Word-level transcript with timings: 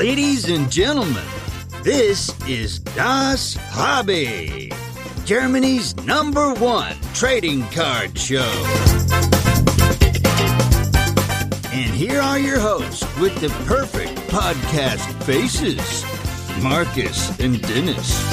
Ladies 0.00 0.48
and 0.48 0.72
gentlemen, 0.72 1.26
this 1.82 2.32
is 2.48 2.78
Das 2.96 3.58
Hobby, 3.68 4.72
Germany's 5.26 5.94
number 6.06 6.54
one 6.54 6.96
trading 7.12 7.64
card 7.68 8.18
show. 8.18 8.50
And 11.70 11.92
here 11.92 12.18
are 12.22 12.38
your 12.38 12.58
hosts 12.58 13.04
with 13.18 13.38
the 13.42 13.50
perfect 13.66 14.16
podcast 14.30 15.04
faces 15.24 16.02
Marcus 16.62 17.38
and 17.38 17.60
Dennis. 17.60 18.24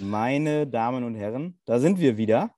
Meine 0.00 0.66
Damen 0.66 1.04
und 1.04 1.16
Herren, 1.16 1.52
da 1.66 1.80
sind 1.80 1.98
wir 1.98 2.16
wieder. 2.16 2.55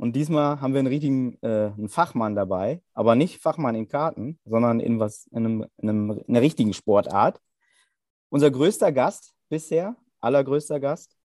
Und 0.00 0.16
diesmal 0.16 0.62
haben 0.62 0.72
wir 0.72 0.78
einen 0.78 0.88
richtigen 0.88 1.36
äh, 1.42 1.72
einen 1.76 1.90
Fachmann 1.90 2.34
dabei, 2.34 2.80
aber 2.94 3.16
nicht 3.16 3.42
Fachmann 3.42 3.74
in 3.74 3.86
Karten, 3.86 4.38
sondern 4.46 4.80
in 4.80 4.98
was 4.98 5.26
in, 5.26 5.44
einem, 5.44 5.66
in, 5.76 5.90
einem, 5.90 6.10
in 6.12 6.24
einer 6.26 6.40
richtigen 6.40 6.72
Sportart. 6.72 7.38
Unser 8.30 8.50
größter 8.50 8.92
Gast 8.92 9.34
bisher, 9.50 9.96
allergrößter 10.20 10.80
Gast. 10.80 11.18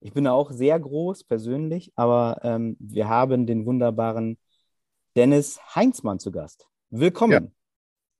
Ich 0.00 0.14
bin 0.14 0.26
auch 0.26 0.52
sehr 0.52 0.80
groß 0.80 1.24
persönlich, 1.24 1.92
aber 1.96 2.40
ähm, 2.44 2.78
wir 2.80 3.10
haben 3.10 3.46
den 3.46 3.66
wunderbaren 3.66 4.38
Dennis 5.14 5.60
Heinzmann 5.74 6.18
zu 6.18 6.32
Gast. 6.32 6.66
Willkommen. 6.88 7.32
Ja. 7.32 7.42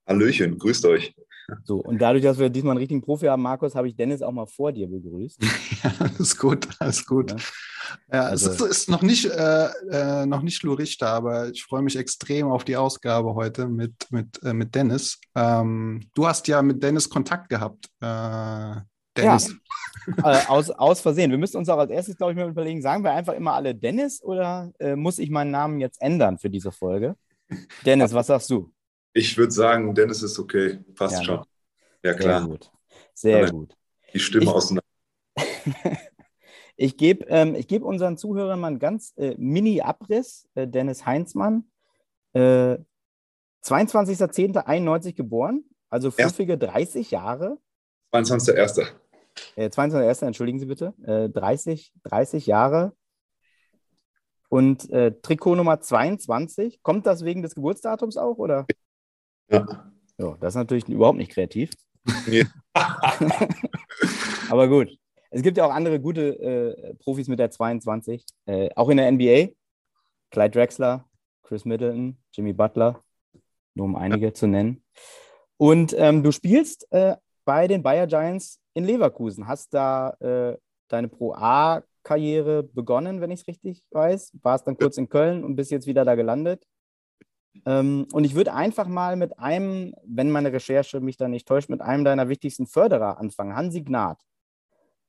Hallöchen, 0.06 0.58
grüßt 0.58 0.84
euch. 0.84 1.14
So, 1.64 1.76
und 1.78 1.98
dadurch, 1.98 2.22
dass 2.22 2.38
wir 2.38 2.50
diesmal 2.50 2.72
einen 2.72 2.78
richtigen 2.78 3.00
Profi 3.00 3.26
haben, 3.26 3.42
Markus, 3.42 3.74
habe 3.74 3.88
ich 3.88 3.96
Dennis 3.96 4.20
auch 4.20 4.32
mal 4.32 4.46
vor 4.46 4.72
dir 4.72 4.88
begrüßt. 4.88 5.40
Ja, 5.84 5.92
alles 6.00 6.36
gut, 6.36 6.66
alles 6.80 7.06
gut. 7.06 7.30
Ja, 7.30 7.36
ja 8.12 8.22
also, 8.22 8.50
es 8.50 8.60
ist, 8.60 8.66
ist, 8.66 8.90
noch 8.90 9.02
nicht, 9.02 9.26
äh, 9.26 9.68
äh, 9.90 10.26
noch 10.26 10.42
nicht 10.42 10.64
Lurichter, 10.64 11.08
aber 11.08 11.50
ich 11.50 11.62
freue 11.62 11.82
mich 11.82 11.94
extrem 11.94 12.48
auf 12.48 12.64
die 12.64 12.76
Ausgabe 12.76 13.34
heute 13.34 13.68
mit, 13.68 13.94
mit, 14.10 14.42
äh, 14.42 14.52
mit 14.52 14.74
Dennis. 14.74 15.20
Ähm, 15.36 16.00
du 16.14 16.26
hast 16.26 16.48
ja 16.48 16.60
mit 16.62 16.82
Dennis 16.82 17.08
Kontakt 17.08 17.48
gehabt. 17.48 17.86
Äh, 18.00 18.80
Dennis. 19.16 19.54
Ja, 20.16 20.32
äh, 20.32 20.46
aus, 20.48 20.70
aus 20.70 21.00
Versehen. 21.00 21.30
Wir 21.30 21.38
müssen 21.38 21.58
uns 21.58 21.68
auch 21.68 21.78
als 21.78 21.92
erstes, 21.92 22.16
glaube 22.16 22.32
ich, 22.32 22.38
mal 22.38 22.48
überlegen, 22.48 22.82
sagen 22.82 23.04
wir 23.04 23.12
einfach 23.12 23.34
immer 23.34 23.52
alle 23.52 23.74
Dennis 23.74 24.20
oder 24.22 24.72
äh, 24.80 24.96
muss 24.96 25.20
ich 25.20 25.30
meinen 25.30 25.52
Namen 25.52 25.80
jetzt 25.80 26.02
ändern 26.02 26.38
für 26.38 26.50
diese 26.50 26.72
Folge? 26.72 27.14
Dennis, 27.84 28.12
was 28.12 28.26
sagst 28.26 28.50
du? 28.50 28.72
Ich 29.18 29.36
würde 29.36 29.50
sagen, 29.50 29.96
Dennis 29.96 30.22
ist 30.22 30.38
okay. 30.38 30.78
Passt 30.94 31.16
ja, 31.16 31.24
schon. 31.24 31.44
Ja, 32.04 32.14
klar. 32.14 32.38
Sehr 32.40 32.48
gut. 32.48 32.70
Sehr 33.14 33.40
ja, 33.40 33.50
gut. 33.50 33.74
Die 34.14 34.20
Stimme 34.20 34.44
ich, 34.44 34.50
auseinander. 34.50 34.84
ich 36.76 36.96
gebe 36.96 37.26
ähm, 37.26 37.54
geb 37.66 37.82
unseren 37.82 38.16
Zuhörern 38.16 38.60
mal 38.60 38.68
einen 38.68 38.78
ganz 38.78 39.12
äh, 39.16 39.34
Mini-Abriss. 39.36 40.48
Äh, 40.54 40.68
Dennis 40.68 41.04
Heinzmann, 41.04 41.64
äh, 42.32 42.76
22.10.91 43.64 45.14
geboren, 45.14 45.64
also 45.90 46.12
fluffige 46.12 46.56
30 46.56 47.10
Jahre. 47.10 47.58
22.01. 48.12 48.86
Äh, 49.56 49.66
22.01., 49.66 50.26
entschuldigen 50.26 50.60
Sie 50.60 50.66
bitte. 50.66 50.94
Äh, 51.02 51.28
30, 51.28 51.92
30 52.04 52.46
Jahre. 52.46 52.92
Und 54.48 54.88
äh, 54.90 55.10
Trikot 55.20 55.56
Nummer 55.56 55.80
22. 55.80 56.84
Kommt 56.84 57.04
das 57.04 57.24
wegen 57.24 57.42
des 57.42 57.56
Geburtsdatums 57.56 58.16
auch, 58.16 58.38
oder? 58.38 58.64
Ja. 59.50 59.66
ja 60.18 60.36
das 60.40 60.52
ist 60.52 60.58
natürlich 60.58 60.88
überhaupt 60.88 61.18
nicht 61.18 61.32
kreativ. 61.32 61.70
Nee. 62.26 62.44
Aber 64.50 64.68
gut. 64.68 64.90
Es 65.30 65.42
gibt 65.42 65.58
ja 65.58 65.66
auch 65.66 65.72
andere 65.72 66.00
gute 66.00 66.38
äh, 66.40 66.94
Profis 66.94 67.28
mit 67.28 67.38
der 67.38 67.50
22. 67.50 68.24
Äh, 68.46 68.70
auch 68.76 68.88
in 68.88 68.96
der 68.96 69.10
NBA. 69.12 69.52
Clyde 70.30 70.50
Drexler, 70.50 71.04
Chris 71.42 71.64
Middleton, 71.64 72.18
Jimmy 72.32 72.52
Butler, 72.52 73.02
nur 73.74 73.86
um 73.86 73.96
einige 73.96 74.26
ja. 74.26 74.34
zu 74.34 74.46
nennen. 74.46 74.82
Und 75.56 75.94
ähm, 75.96 76.22
du 76.22 76.32
spielst 76.32 76.86
äh, 76.92 77.16
bei 77.44 77.66
den 77.66 77.82
Bayer 77.82 78.06
Giants 78.06 78.60
in 78.74 78.84
Leverkusen. 78.84 79.48
Hast 79.48 79.72
da 79.74 80.10
äh, 80.20 80.56
deine 80.88 81.08
Pro 81.08 81.32
A-Karriere 81.32 82.62
begonnen, 82.62 83.20
wenn 83.20 83.30
ich 83.30 83.40
es 83.40 83.48
richtig 83.48 83.82
weiß. 83.90 84.32
Warst 84.42 84.66
dann 84.66 84.76
kurz 84.76 84.98
in 84.98 85.08
Köln 85.08 85.44
und 85.44 85.56
bist 85.56 85.70
jetzt 85.70 85.86
wieder 85.86 86.04
da 86.04 86.14
gelandet. 86.14 86.66
Ähm, 87.66 88.06
und 88.12 88.24
ich 88.24 88.34
würde 88.34 88.54
einfach 88.54 88.86
mal 88.86 89.16
mit 89.16 89.38
einem, 89.38 89.94
wenn 90.06 90.30
meine 90.30 90.52
Recherche 90.52 91.00
mich 91.00 91.16
da 91.16 91.28
nicht 91.28 91.46
täuscht, 91.46 91.68
mit 91.68 91.80
einem 91.80 92.04
deiner 92.04 92.28
wichtigsten 92.28 92.66
Förderer 92.66 93.18
anfangen, 93.18 93.54
Hansi 93.54 93.82
Gnad. 93.82 94.18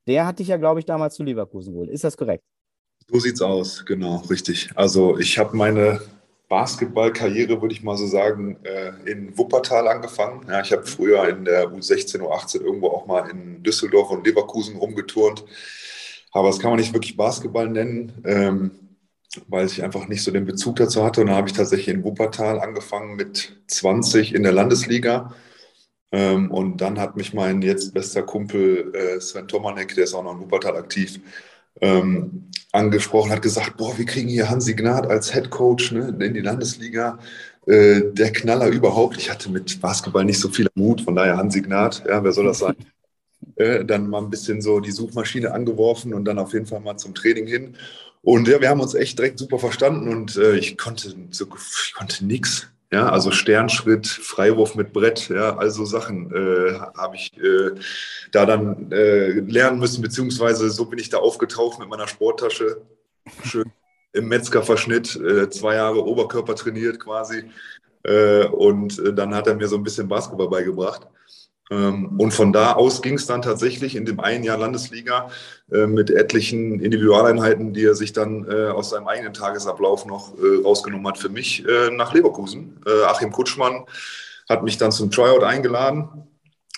Der 0.06 0.26
hat 0.26 0.38
dich 0.38 0.48
ja, 0.48 0.56
glaube 0.56 0.80
ich, 0.80 0.86
damals 0.86 1.14
zu 1.14 1.22
Leverkusen 1.22 1.72
geholt. 1.72 1.90
Ist 1.90 2.04
das 2.04 2.16
korrekt? 2.16 2.44
So 3.08 3.18
sieht's 3.18 3.42
aus, 3.42 3.84
genau, 3.84 4.16
richtig. 4.30 4.70
Also 4.74 5.18
ich 5.18 5.38
habe 5.38 5.56
meine 5.56 6.00
Basketballkarriere, 6.48 7.60
würde 7.60 7.74
ich 7.74 7.82
mal 7.82 7.96
so 7.96 8.06
sagen, 8.06 8.56
äh, 8.64 9.10
in 9.10 9.36
Wuppertal 9.38 9.86
angefangen. 9.88 10.46
Ja, 10.48 10.60
ich 10.60 10.72
habe 10.72 10.84
früher 10.84 11.28
in 11.28 11.44
der 11.44 11.68
U16, 11.70 12.20
U18 12.20 12.60
irgendwo 12.60 12.88
auch 12.88 13.06
mal 13.06 13.28
in 13.30 13.62
Düsseldorf 13.62 14.10
und 14.10 14.26
Leverkusen 14.26 14.76
rumgeturnt. 14.76 15.44
Aber 16.32 16.48
das 16.48 16.58
kann 16.58 16.70
man 16.70 16.80
nicht 16.80 16.92
wirklich 16.92 17.16
Basketball 17.16 17.68
nennen. 17.68 18.12
Weil 19.48 19.66
ich 19.66 19.82
einfach 19.82 20.08
nicht 20.08 20.22
so 20.22 20.30
den 20.30 20.44
Bezug 20.44 20.76
dazu 20.76 21.04
hatte. 21.04 21.20
Und 21.20 21.28
dann 21.28 21.36
habe 21.36 21.48
ich 21.48 21.54
tatsächlich 21.54 21.94
in 21.94 22.04
Wuppertal 22.04 22.60
angefangen 22.60 23.16
mit 23.16 23.56
20 23.68 24.34
in 24.34 24.42
der 24.42 24.52
Landesliga. 24.52 25.32
Ähm, 26.12 26.50
und 26.50 26.80
dann 26.80 26.98
hat 26.98 27.16
mich 27.16 27.32
mein 27.34 27.62
jetzt 27.62 27.94
bester 27.94 28.22
Kumpel 28.22 28.92
äh, 28.94 29.20
Sven 29.20 29.46
Tomanek, 29.46 29.94
der 29.94 30.04
ist 30.04 30.14
auch 30.14 30.24
noch 30.24 30.34
in 30.34 30.40
Wuppertal 30.40 30.76
aktiv, 30.76 31.20
ähm, 31.80 32.50
angesprochen, 32.72 33.30
hat 33.30 33.42
gesagt, 33.42 33.76
boah, 33.76 33.96
wir 33.96 34.04
kriegen 34.04 34.28
hier 34.28 34.50
Hansi 34.50 34.74
Gnad 34.74 35.06
als 35.06 35.32
Head 35.32 35.50
Coach 35.50 35.92
ne, 35.92 36.08
in 36.20 36.34
die 36.34 36.40
Landesliga. 36.40 37.18
Äh, 37.66 38.12
der 38.12 38.32
Knaller 38.32 38.68
überhaupt. 38.68 39.18
Ich 39.18 39.30
hatte 39.30 39.50
mit 39.50 39.80
Basketball 39.80 40.24
nicht 40.24 40.40
so 40.40 40.48
viel 40.48 40.68
Mut, 40.74 41.02
von 41.02 41.14
daher 41.14 41.36
Hansi 41.36 41.62
Gnad, 41.62 42.04
ja, 42.08 42.22
wer 42.24 42.32
soll 42.32 42.46
das 42.46 42.58
sein? 42.58 42.76
Äh, 43.56 43.86
dann 43.86 44.08
mal 44.10 44.18
ein 44.18 44.28
bisschen 44.28 44.60
so 44.60 44.80
die 44.80 44.90
Suchmaschine 44.90 45.52
angeworfen 45.52 46.12
und 46.12 46.26
dann 46.26 46.38
auf 46.38 46.52
jeden 46.52 46.66
Fall 46.66 46.80
mal 46.80 46.98
zum 46.98 47.14
Training 47.14 47.46
hin. 47.46 47.76
Und 48.22 48.48
ja, 48.48 48.60
wir 48.60 48.68
haben 48.68 48.80
uns 48.80 48.94
echt 48.94 49.18
direkt 49.18 49.38
super 49.38 49.58
verstanden 49.58 50.08
und 50.08 50.36
äh, 50.36 50.56
ich 50.56 50.76
konnte 50.76 51.14
so, 51.30 51.46
ich 51.86 51.94
konnte 51.94 52.24
nix. 52.24 52.68
Ja, 52.92 53.08
also 53.08 53.30
Sternschritt, 53.30 54.08
Freiwurf 54.08 54.74
mit 54.74 54.92
Brett, 54.92 55.28
ja, 55.28 55.56
also 55.56 55.84
Sachen 55.84 56.34
äh, 56.34 56.72
habe 56.96 57.14
ich 57.14 57.32
äh, 57.38 57.70
da 58.32 58.44
dann 58.46 58.90
äh, 58.90 59.30
lernen 59.30 59.78
müssen, 59.78 60.02
beziehungsweise 60.02 60.68
so 60.70 60.86
bin 60.86 60.98
ich 60.98 61.08
da 61.08 61.18
aufgetaucht 61.18 61.78
mit 61.78 61.88
meiner 61.88 62.08
Sporttasche, 62.08 62.82
schön 63.44 63.70
im 64.12 64.28
Metzgerverschnitt, 64.28 65.16
äh, 65.16 65.48
zwei 65.50 65.76
Jahre 65.76 66.04
Oberkörper 66.04 66.56
trainiert 66.56 66.98
quasi. 66.98 67.44
Äh, 68.02 68.46
und 68.46 68.98
äh, 68.98 69.12
dann 69.12 69.34
hat 69.34 69.46
er 69.46 69.54
mir 69.54 69.68
so 69.68 69.76
ein 69.76 69.82
bisschen 69.82 70.08
Basketball 70.08 70.48
beigebracht. 70.48 71.06
Ähm, 71.70 72.18
und 72.18 72.32
von 72.32 72.52
da 72.52 72.72
aus 72.72 73.00
ging 73.00 73.14
es 73.14 73.26
dann 73.26 73.42
tatsächlich 73.42 73.94
in 73.94 74.04
dem 74.04 74.20
einen 74.20 74.44
Jahr 74.44 74.58
Landesliga 74.58 75.30
äh, 75.72 75.86
mit 75.86 76.10
etlichen 76.10 76.80
Individualeinheiten, 76.80 77.72
die 77.72 77.84
er 77.84 77.94
sich 77.94 78.12
dann 78.12 78.46
äh, 78.50 78.68
aus 78.68 78.90
seinem 78.90 79.06
eigenen 79.06 79.32
Tagesablauf 79.32 80.04
noch 80.06 80.34
äh, 80.38 80.62
rausgenommen 80.64 81.06
hat 81.06 81.18
für 81.18 81.28
mich 81.28 81.64
nach 81.92 82.12
Leverkusen. 82.12 82.80
Achim 83.06 83.30
Kutschmann 83.30 83.84
hat 84.48 84.62
mich 84.62 84.78
dann 84.78 84.92
zum 84.92 85.10
Tryout 85.10 85.44
eingeladen. 85.44 86.08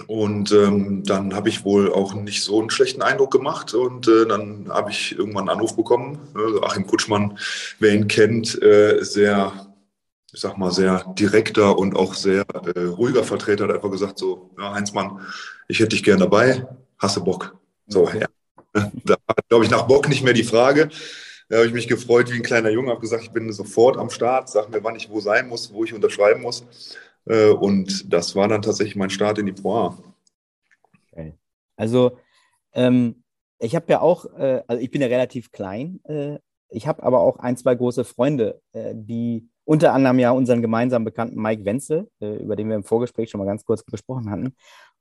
Und 0.07 0.53
ähm, 0.53 1.03
dann 1.05 1.35
habe 1.35 1.49
ich 1.49 1.65
wohl 1.65 1.93
auch 1.93 2.15
nicht 2.15 2.43
so 2.43 2.61
einen 2.61 2.71
schlechten 2.71 3.03
Eindruck 3.03 3.31
gemacht. 3.31 3.75
Und 3.75 4.09
äh, 4.09 4.27
dann 4.27 4.69
habe 4.69 4.91
ich 4.91 5.17
irgendwann 5.17 5.49
einen 5.49 5.59
Anruf 5.59 5.77
bekommen. 5.77 6.19
Also 6.35 6.63
Achim 6.63 6.87
Kutschmann, 6.87 7.39
wer 7.79 7.95
ihn 7.95 8.09
kennt, 8.09 8.61
äh, 8.63 9.03
sehr 9.03 9.72
ich 10.33 10.41
sag 10.41 10.57
mal, 10.57 10.73
sehr 10.73 11.05
direkter 11.19 11.79
und 11.79 11.95
auch 11.95 12.15
sehr 12.15 12.47
äh, 12.75 12.81
ruhiger 12.85 13.23
Vertreter 13.23 13.65
hat 13.65 13.75
einfach 13.75 13.91
gesagt, 13.91 14.19
so, 14.19 14.51
ja, 14.59 14.73
Heinzmann, 14.73 15.21
ich 15.69 15.79
hätte 15.79 15.91
dich 15.91 16.03
gern 16.03 16.21
dabei, 16.21 16.67
hast 16.99 17.17
du 17.17 17.25
Bock? 17.25 17.57
So, 17.87 18.09
ja. 18.09 18.27
Da 19.05 19.17
war, 19.27 19.37
glaube 19.51 19.65
ich, 19.67 19.71
nach 19.71 19.87
Bock 19.87 20.09
nicht 20.09 20.25
mehr 20.25 20.33
die 20.33 20.45
Frage. 20.45 20.89
Da 21.51 21.59
habe 21.59 21.67
ich 21.67 21.75
mich 21.75 21.89
gefreut 21.89 22.31
wie 22.31 22.37
ein 22.37 22.43
kleiner 22.43 22.71
Junge, 22.71 22.91
habe 22.91 23.03
gesagt, 23.03 23.23
ich 23.23 23.31
bin 23.31 23.53
sofort 23.53 23.99
am 23.99 24.09
Start, 24.09 24.49
sag 24.49 24.71
mir, 24.71 24.83
wann 24.83 24.97
ich 24.97 25.11
wo 25.11 25.21
sein 25.21 25.47
muss, 25.47 25.75
wo 25.75 25.85
ich 25.85 25.93
unterschreiben 25.93 26.41
muss. 26.41 26.65
Äh, 27.27 27.51
und 27.51 28.11
das 28.11 28.35
war 28.35 28.49
dann 28.49 28.63
tatsächlich 28.63 28.97
mein 28.97 29.11
Start 29.11 29.39
in 29.39 29.45
die 29.45 29.53
Pro 29.53 29.77
A. 29.77 29.99
Okay. 31.13 31.35
Also, 31.77 32.17
ähm, 32.73 33.23
ich 33.59 33.77
habe 33.77 33.93
ja 33.93 34.01
auch, 34.01 34.25
äh, 34.39 34.63
also 34.67 34.83
ich 34.83 34.91
bin 34.91 35.03
ja 35.03 35.09
relativ 35.09 35.53
klein, 35.53 36.01
äh, 36.05 36.39
ich 36.71 36.87
habe 36.87 37.03
aber 37.03 37.21
auch 37.21 37.39
ein, 37.39 37.59
zwei 37.59 37.75
große 37.75 38.05
Freunde, 38.05 38.63
äh, 38.73 38.95
die 38.95 39.51
unter 39.65 39.93
anderem 39.93 40.19
ja 40.19 40.31
unseren 40.31 40.63
gemeinsamen 40.63 41.05
Bekannten 41.05 41.41
Mike 41.41 41.65
Wenzel, 41.65 42.09
äh, 42.21 42.37
über 42.37 42.57
den 42.57 42.69
wir 42.69 42.77
im 42.77 42.85
Vorgespräch 42.85 43.31
schon 43.31 43.39
mal 43.39 43.47
ganz 43.47 43.65
kurz 43.65 43.85
gesprochen 43.85 44.31
hatten. 44.31 44.55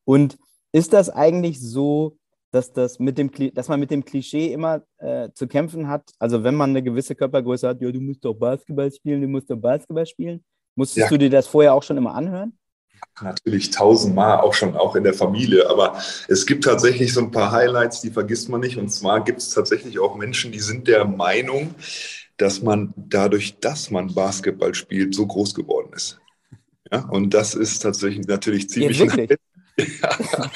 Und 0.06 0.38
ist 0.72 0.94
das 0.94 1.10
eigentlich 1.10 1.60
so, 1.60 2.18
dass, 2.52 2.74
das 2.74 3.00
mit 3.00 3.18
dem, 3.18 3.31
dass 3.54 3.68
man 3.68 3.80
mit 3.80 3.92
dem 3.92 4.06
Klischee 4.06 4.52
immer 4.54 4.84
äh, 4.98 5.30
zu 5.34 5.48
kämpfen 5.48 5.88
hat? 5.88 6.12
Also 6.19 6.44
wenn 6.44 6.56
man 6.56 6.72
eine 6.72 6.84
gewisse 6.84 7.16
Körpergröße 7.16 7.68
hat, 7.68 7.81
ja, 7.81 7.92
du 7.92 8.02
musst 8.02 8.24
doch 8.24 8.34
Basketball 8.34 8.92
spielen, 8.92 9.22
du 9.22 9.28
musst 9.28 9.50
doch 9.50 9.58
Basketball 9.58 10.06
spielen. 10.06 10.44
Musstest 10.75 11.06
ja. 11.06 11.10
du 11.10 11.18
dir 11.18 11.30
das 11.30 11.48
vorher 11.48 11.74
auch 11.74 11.84
schon 11.84 11.98
immer 11.98 12.14
anhören? 12.14 12.57
Natürlich 13.22 13.72
tausendmal, 13.72 14.40
auch 14.40 14.54
schon 14.54 14.75
auch 14.75 14.96
in 14.96 15.04
der 15.04 15.14
Familie. 15.14 15.69
Aber 15.69 15.98
es 16.28 16.46
gibt 16.46 16.64
tatsächlich 16.64 17.14
so 17.14 17.22
ein 17.22 17.31
paar 17.31 17.52
Highlights, 17.52 18.02
die 18.02 18.12
vergisst 18.12 18.48
man 18.50 18.62
nicht. 18.62 18.78
Und 18.78 18.90
zwar 18.90 19.24
gibt 19.24 19.40
es 19.40 19.50
tatsächlich 19.50 20.00
auch 20.00 20.16
Menschen, 20.16 20.52
die 20.52 20.60
sind 20.60 20.88
der 20.88 21.06
Meinung, 21.06 21.75
dass 22.42 22.62
man 22.62 22.94
dadurch, 22.96 23.60
dass 23.60 23.92
man 23.92 24.14
Basketball 24.14 24.74
spielt, 24.74 25.14
so 25.14 25.28
groß 25.28 25.54
geworden 25.54 25.94
ist. 25.94 26.20
Ja, 26.92 27.08
und 27.10 27.34
das 27.34 27.54
ist 27.54 27.80
tatsächlich 27.80 28.26
natürlich 28.28 28.68
ziemlich. 28.68 28.98
Jetzt 29.00 29.16
wirklich? 29.16 29.40
ja. 30.02 30.52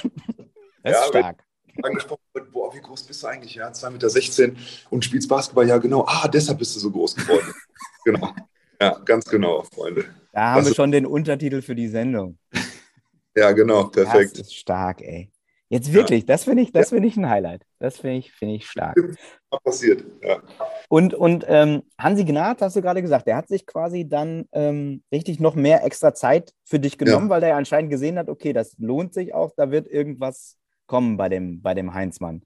Das 0.84 1.00
ist 1.00 1.08
stark. 1.10 1.44
Angesprochen 1.84 2.24
wird, 2.34 2.52
boah, 2.52 2.74
wie 2.74 2.80
groß 2.80 3.04
bist 3.04 3.22
du 3.22 3.28
eigentlich? 3.28 3.56
Ja, 3.56 3.70
2,16 3.70 4.48
Meter 4.48 4.60
und 4.90 5.06
spielst 5.06 5.30
Basketball. 5.30 5.68
Ja, 5.68 5.78
genau. 5.78 6.06
Ah, 6.08 6.28
deshalb 6.28 6.58
bist 6.58 6.76
du 6.76 6.80
so 6.80 6.90
groß 6.90 7.16
geworden. 7.16 7.54
genau. 8.06 8.34
Ja, 8.82 8.98
ganz 9.06 9.26
genau, 9.26 9.64
Freunde. 9.74 10.06
Da 10.32 10.52
haben 10.52 10.62
das 10.62 10.70
wir 10.70 10.76
schon 10.76 10.92
den 10.92 11.06
Untertitel 11.06 11.62
für 11.62 11.76
die 11.76 11.88
Sendung. 11.88 12.38
Ja, 13.36 13.52
genau, 13.52 13.86
perfekt. 13.86 14.40
Das 14.40 14.48
ist 14.48 14.56
stark, 14.56 15.02
ey. 15.02 15.30
Jetzt 15.76 15.92
wirklich, 15.92 16.22
ja. 16.22 16.28
das 16.28 16.46
finde 16.46 16.64
ich, 16.64 16.72
das 16.72 16.88
finde 16.88 17.10
ich 17.10 17.18
ein 17.18 17.30
Highlight. 17.30 17.66
Das 17.80 17.98
finde 17.98 18.20
ich, 18.20 18.32
finde 18.32 18.56
ich 18.56 18.66
stark. 18.66 18.96
Passiert, 19.66 20.06
ja. 20.24 20.42
Und, 20.88 21.14
und 21.14 21.44
ähm, 21.50 21.84
Hansi 21.98 22.24
Gnad, 22.24 22.62
hast 22.62 22.78
du 22.78 22.82
gerade 22.82 23.02
gesagt, 23.02 23.28
der 23.28 23.36
hat 23.36 23.50
sich 23.50 23.66
quasi 23.66 24.08
dann 24.08 24.46
ähm, 24.54 25.04
richtig 25.12 25.42
noch 25.42 25.54
mehr 25.54 25.84
extra 25.84 26.14
Zeit 26.14 26.54
für 26.64 26.80
dich 26.80 26.98
genommen, 26.98 27.26
ja. 27.26 27.30
weil 27.30 27.44
er 27.44 27.58
anscheinend 27.58 27.92
gesehen 27.92 28.18
hat, 28.18 28.30
okay, 28.30 28.54
das 28.54 28.78
lohnt 28.78 29.14
sich 29.14 29.34
auch, 29.34 29.52
da 29.58 29.70
wird 29.70 29.88
irgendwas 29.88 30.58
kommen 30.88 31.18
bei 31.18 31.28
dem, 31.28 31.62
bei 31.62 31.74
dem 31.74 31.94
Heinzmann. 31.94 32.42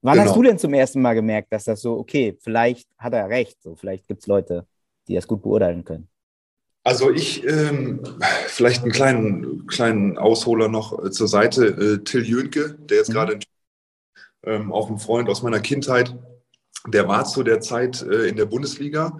Wann 0.00 0.14
genau. 0.14 0.28
hast 0.28 0.36
du 0.36 0.42
denn 0.42 0.58
zum 0.58 0.72
ersten 0.72 1.02
Mal 1.02 1.12
gemerkt, 1.12 1.52
dass 1.52 1.64
das 1.64 1.82
so, 1.82 1.98
okay, 1.98 2.38
vielleicht 2.40 2.88
hat 2.96 3.12
er 3.12 3.28
recht, 3.28 3.60
so 3.62 3.76
vielleicht 3.76 4.08
gibt 4.08 4.22
es 4.22 4.26
Leute, 4.26 4.66
die 5.06 5.16
das 5.16 5.26
gut 5.26 5.42
beurteilen 5.42 5.84
können? 5.84 6.08
Also 6.90 7.08
ich, 7.08 7.46
ähm, 7.46 8.00
vielleicht 8.48 8.82
einen 8.82 8.90
kleinen, 8.90 9.68
kleinen 9.68 10.18
Ausholer 10.18 10.66
noch 10.66 11.04
äh, 11.04 11.12
zur 11.12 11.28
Seite. 11.28 11.66
Äh, 11.66 12.02
Till 12.02 12.26
Jönke, 12.26 12.76
der 12.80 12.96
jetzt 12.96 13.10
mhm. 13.10 13.12
gerade 13.12 13.38
ähm, 14.44 14.72
auch 14.72 14.90
ein 14.90 14.98
Freund 14.98 15.28
aus 15.28 15.44
meiner 15.44 15.60
Kindheit, 15.60 16.18
der 16.88 17.06
war 17.06 17.26
zu 17.26 17.44
der 17.44 17.60
Zeit 17.60 18.02
äh, 18.02 18.26
in 18.26 18.34
der 18.34 18.46
Bundesliga. 18.46 19.16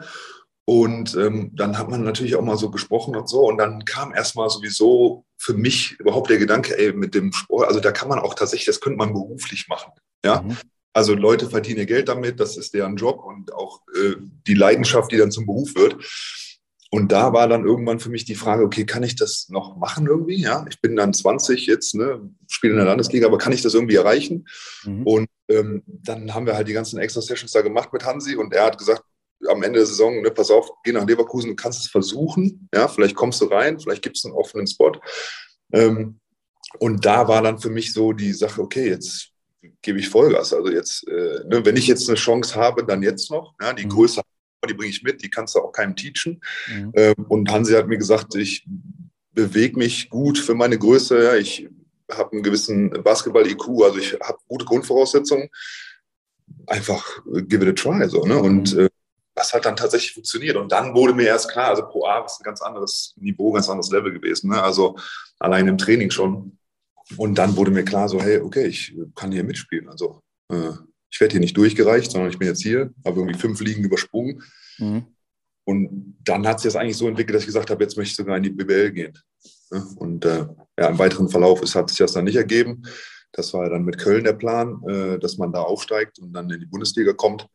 Und 0.64 1.14
ähm, 1.14 1.52
dann 1.54 1.78
hat 1.78 1.88
man 1.88 2.02
natürlich 2.02 2.34
auch 2.34 2.42
mal 2.42 2.58
so 2.58 2.72
gesprochen 2.72 3.14
und 3.14 3.28
so. 3.28 3.46
Und 3.46 3.58
dann 3.58 3.84
kam 3.84 4.12
erstmal 4.12 4.50
sowieso 4.50 5.24
für 5.38 5.54
mich 5.54 5.92
überhaupt 6.00 6.28
der 6.28 6.38
Gedanke, 6.38 6.76
ey, 6.76 6.92
mit 6.92 7.14
dem 7.14 7.32
Sport, 7.32 7.68
also 7.68 7.78
da 7.78 7.92
kann 7.92 8.08
man 8.08 8.18
auch 8.18 8.34
tatsächlich, 8.34 8.66
das 8.66 8.80
könnte 8.80 8.98
man 8.98 9.12
beruflich 9.12 9.68
machen. 9.68 9.92
Ja. 10.24 10.42
Mhm. 10.42 10.56
Also 10.92 11.14
Leute 11.14 11.48
verdienen 11.48 11.86
Geld 11.86 12.08
damit, 12.08 12.40
das 12.40 12.56
ist 12.56 12.74
deren 12.74 12.96
Job 12.96 13.22
und 13.24 13.52
auch 13.52 13.82
äh, 13.94 14.16
die 14.48 14.54
Leidenschaft, 14.54 15.12
die 15.12 15.18
dann 15.18 15.30
zum 15.30 15.46
Beruf 15.46 15.76
wird. 15.76 15.96
Und 16.92 17.12
da 17.12 17.32
war 17.32 17.46
dann 17.46 17.64
irgendwann 17.64 18.00
für 18.00 18.10
mich 18.10 18.24
die 18.24 18.34
Frage, 18.34 18.64
okay, 18.64 18.84
kann 18.84 19.04
ich 19.04 19.14
das 19.14 19.48
noch 19.48 19.76
machen 19.76 20.06
irgendwie? 20.06 20.40
Ja, 20.40 20.66
ich 20.68 20.80
bin 20.80 20.96
dann 20.96 21.14
20 21.14 21.66
jetzt, 21.66 21.94
ne, 21.94 22.20
spiele 22.48 22.72
in 22.72 22.78
der 22.78 22.86
Landesliga, 22.86 23.28
aber 23.28 23.38
kann 23.38 23.52
ich 23.52 23.62
das 23.62 23.74
irgendwie 23.74 23.94
erreichen? 23.94 24.48
Mhm. 24.84 25.06
Und 25.06 25.28
ähm, 25.48 25.82
dann 25.86 26.34
haben 26.34 26.46
wir 26.46 26.56
halt 26.56 26.66
die 26.66 26.72
ganzen 26.72 26.98
extra 26.98 27.20
Sessions 27.20 27.52
da 27.52 27.62
gemacht 27.62 27.92
mit 27.92 28.04
Hansi 28.04 28.34
und 28.34 28.52
er 28.52 28.64
hat 28.64 28.78
gesagt, 28.78 29.04
am 29.48 29.62
Ende 29.62 29.78
der 29.78 29.86
Saison, 29.86 30.20
ne, 30.20 30.30
pass 30.30 30.50
auf, 30.50 30.68
geh 30.82 30.92
nach 30.92 31.06
Leverkusen, 31.06 31.50
du 31.50 31.56
kannst 31.56 31.80
es 31.80 31.86
versuchen, 31.86 32.68
ja, 32.74 32.88
vielleicht 32.88 33.14
kommst 33.14 33.40
du 33.40 33.46
rein, 33.46 33.78
vielleicht 33.78 34.02
gibt 34.02 34.16
es 34.16 34.24
einen 34.24 34.34
offenen 34.34 34.66
Spot. 34.66 34.92
Ähm, 35.72 36.18
und 36.78 37.04
da 37.04 37.26
war 37.28 37.42
dann 37.42 37.58
für 37.58 37.70
mich 37.70 37.92
so 37.92 38.12
die 38.12 38.32
Sache, 38.32 38.60
okay, 38.60 38.88
jetzt 38.88 39.30
gebe 39.82 39.98
ich 39.98 40.08
Vollgas. 40.08 40.52
Also 40.52 40.70
jetzt, 40.70 41.06
äh, 41.08 41.44
ne, 41.46 41.64
wenn 41.64 41.76
ich 41.76 41.86
jetzt 41.86 42.08
eine 42.08 42.18
Chance 42.18 42.54
habe, 42.54 42.84
dann 42.84 43.02
jetzt 43.02 43.30
noch. 43.30 43.54
Ja, 43.60 43.72
die 43.72 43.84
mhm. 43.84 43.90
Die 44.68 44.74
bringe 44.74 44.90
ich 44.90 45.02
mit, 45.02 45.22
die 45.22 45.30
kannst 45.30 45.54
du 45.54 45.60
auch 45.60 45.72
keinem 45.72 45.96
teachen. 45.96 46.40
Mhm. 46.68 46.92
Ähm, 46.94 47.14
und 47.28 47.50
Hansi 47.50 47.72
hat 47.72 47.88
mir 47.88 47.98
gesagt, 47.98 48.34
ich 48.34 48.66
bewege 49.32 49.78
mich 49.78 50.10
gut 50.10 50.38
für 50.38 50.54
meine 50.54 50.78
Größe. 50.78 51.22
Ja. 51.22 51.34
Ich 51.36 51.68
habe 52.10 52.32
einen 52.32 52.42
gewissen 52.42 52.90
Basketball-IQ, 52.90 53.82
also 53.82 53.98
ich 53.98 54.12
habe 54.20 54.38
gute 54.48 54.64
Grundvoraussetzungen. 54.64 55.48
Einfach 56.66 57.24
äh, 57.34 57.42
give 57.42 57.64
it 57.64 57.70
a 57.70 57.72
try. 57.72 58.08
So, 58.08 58.24
ne? 58.24 58.36
Und 58.38 58.74
mhm. 58.74 58.80
äh, 58.80 58.88
das 59.34 59.54
hat 59.54 59.64
dann 59.64 59.76
tatsächlich 59.76 60.12
funktioniert. 60.12 60.56
Und 60.56 60.72
dann 60.72 60.94
wurde 60.94 61.14
mir 61.14 61.26
erst 61.26 61.50
klar, 61.50 61.70
also 61.70 61.86
Pro 61.86 62.04
A 62.04 62.24
ist 62.24 62.40
ein 62.40 62.44
ganz 62.44 62.60
anderes 62.60 63.14
Niveau, 63.16 63.52
ganz 63.52 63.68
anderes 63.68 63.90
Level 63.90 64.12
gewesen. 64.12 64.50
Ne? 64.50 64.62
Also 64.62 64.98
allein 65.38 65.66
im 65.68 65.78
Training 65.78 66.10
schon. 66.10 66.58
Und 67.16 67.36
dann 67.36 67.56
wurde 67.56 67.70
mir 67.70 67.84
klar, 67.84 68.08
so, 68.08 68.20
hey, 68.20 68.40
okay, 68.40 68.66
ich 68.66 68.94
kann 69.14 69.32
hier 69.32 69.42
mitspielen. 69.42 69.88
Also 69.88 70.20
äh, 70.50 70.72
ich 71.10 71.20
werde 71.20 71.32
hier 71.32 71.40
nicht 71.40 71.56
durchgereicht, 71.56 72.10
sondern 72.10 72.30
ich 72.30 72.38
bin 72.38 72.48
jetzt 72.48 72.62
hier, 72.62 72.92
habe 73.04 73.20
irgendwie 73.20 73.38
fünf 73.38 73.60
Ligen 73.60 73.84
übersprungen. 73.84 74.42
Mhm. 74.78 75.06
Und 75.64 76.16
dann 76.24 76.46
hat 76.46 76.60
sich 76.60 76.72
das 76.72 76.80
eigentlich 76.80 76.96
so 76.96 77.08
entwickelt, 77.08 77.34
dass 77.34 77.42
ich 77.42 77.48
gesagt 77.48 77.70
habe, 77.70 77.82
jetzt 77.82 77.96
möchte 77.96 78.10
ich 78.10 78.16
sogar 78.16 78.36
in 78.36 78.42
die 78.42 78.50
BBL 78.50 78.92
gehen. 78.92 79.18
Und 79.96 80.24
äh, 80.24 80.46
ja, 80.78 80.88
im 80.88 80.98
weiteren 80.98 81.28
Verlauf 81.28 81.62
ist, 81.62 81.74
hat 81.74 81.90
sich 81.90 81.98
das 81.98 82.12
dann 82.12 82.24
nicht 82.24 82.36
ergeben. 82.36 82.82
Das 83.32 83.54
war 83.54 83.68
dann 83.68 83.84
mit 83.84 83.98
Köln 83.98 84.24
der 84.24 84.32
Plan, 84.32 84.82
äh, 84.88 85.18
dass 85.18 85.38
man 85.38 85.52
da 85.52 85.62
aufsteigt 85.62 86.18
und 86.18 86.32
dann 86.32 86.50
in 86.50 86.60
die 86.60 86.66
Bundesliga 86.66 87.12
kommt. 87.12 87.46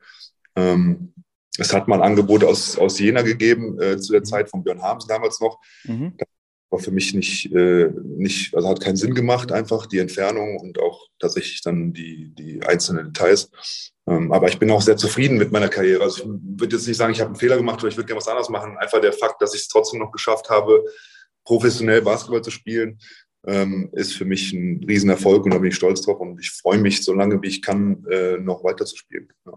Ähm, 0.55 1.13
es 1.57 1.73
hat 1.73 1.87
mal 1.87 2.01
Angebote 2.01 2.47
aus, 2.47 2.77
aus 2.77 2.99
Jena 2.99 3.21
gegeben, 3.21 3.79
äh, 3.81 3.97
zu 3.97 4.11
der 4.11 4.21
mhm. 4.21 4.25
Zeit 4.25 4.49
von 4.49 4.63
Björn 4.63 4.81
Harms 4.81 5.07
damals 5.07 5.39
noch. 5.39 5.59
Mhm. 5.83 6.13
Da 6.17 6.25
war 6.69 6.79
für 6.79 6.91
mich 6.91 7.13
nicht, 7.13 7.53
äh, 7.53 7.89
nicht, 8.03 8.55
also 8.55 8.67
hat 8.67 8.81
keinen 8.81 8.97
Sinn 8.97 9.13
gemacht, 9.13 9.51
einfach 9.51 9.85
die 9.85 9.99
Entfernung 9.99 10.59
und 10.59 10.79
auch 10.79 11.07
tatsächlich 11.19 11.61
dann 11.61 11.93
die, 11.93 12.33
die 12.35 12.61
einzelnen 12.63 13.13
Details. 13.13 13.49
Ähm, 14.07 14.31
aber 14.31 14.47
ich 14.47 14.59
bin 14.59 14.71
auch 14.71 14.81
sehr 14.81 14.97
zufrieden 14.97 15.37
mit 15.37 15.51
meiner 15.51 15.69
Karriere. 15.69 16.03
Also 16.03 16.23
ich 16.23 16.29
würde 16.59 16.75
jetzt 16.75 16.87
nicht 16.87 16.97
sagen, 16.97 17.13
ich 17.13 17.21
habe 17.21 17.29
einen 17.29 17.39
Fehler 17.39 17.57
gemacht 17.57 17.79
oder 17.79 17.89
ich 17.89 17.97
würde 17.97 18.07
gerne 18.07 18.19
was 18.19 18.27
anderes 18.27 18.49
machen. 18.49 18.77
Einfach 18.77 19.01
der 19.01 19.13
Fakt, 19.13 19.41
dass 19.41 19.53
ich 19.55 19.61
es 19.61 19.67
trotzdem 19.67 19.99
noch 19.99 20.11
geschafft 20.11 20.49
habe, 20.49 20.83
professionell 21.43 22.01
Basketball 22.01 22.41
zu 22.41 22.51
spielen, 22.51 22.99
ähm, 23.47 23.89
ist 23.93 24.13
für 24.13 24.25
mich 24.25 24.51
ein 24.53 24.83
Riesenerfolg 24.87 25.45
und 25.45 25.53
da 25.53 25.59
bin 25.59 25.69
ich 25.69 25.75
stolz 25.75 26.01
drauf 26.01 26.19
und 26.19 26.39
ich 26.39 26.51
freue 26.51 26.79
mich, 26.79 27.03
so 27.03 27.13
lange 27.13 27.41
wie 27.41 27.47
ich 27.47 27.61
kann, 27.61 28.03
äh, 28.09 28.37
noch 28.37 28.63
weiter 28.63 28.85
zu 28.85 28.97
spielen. 28.97 29.29
Ja. 29.45 29.53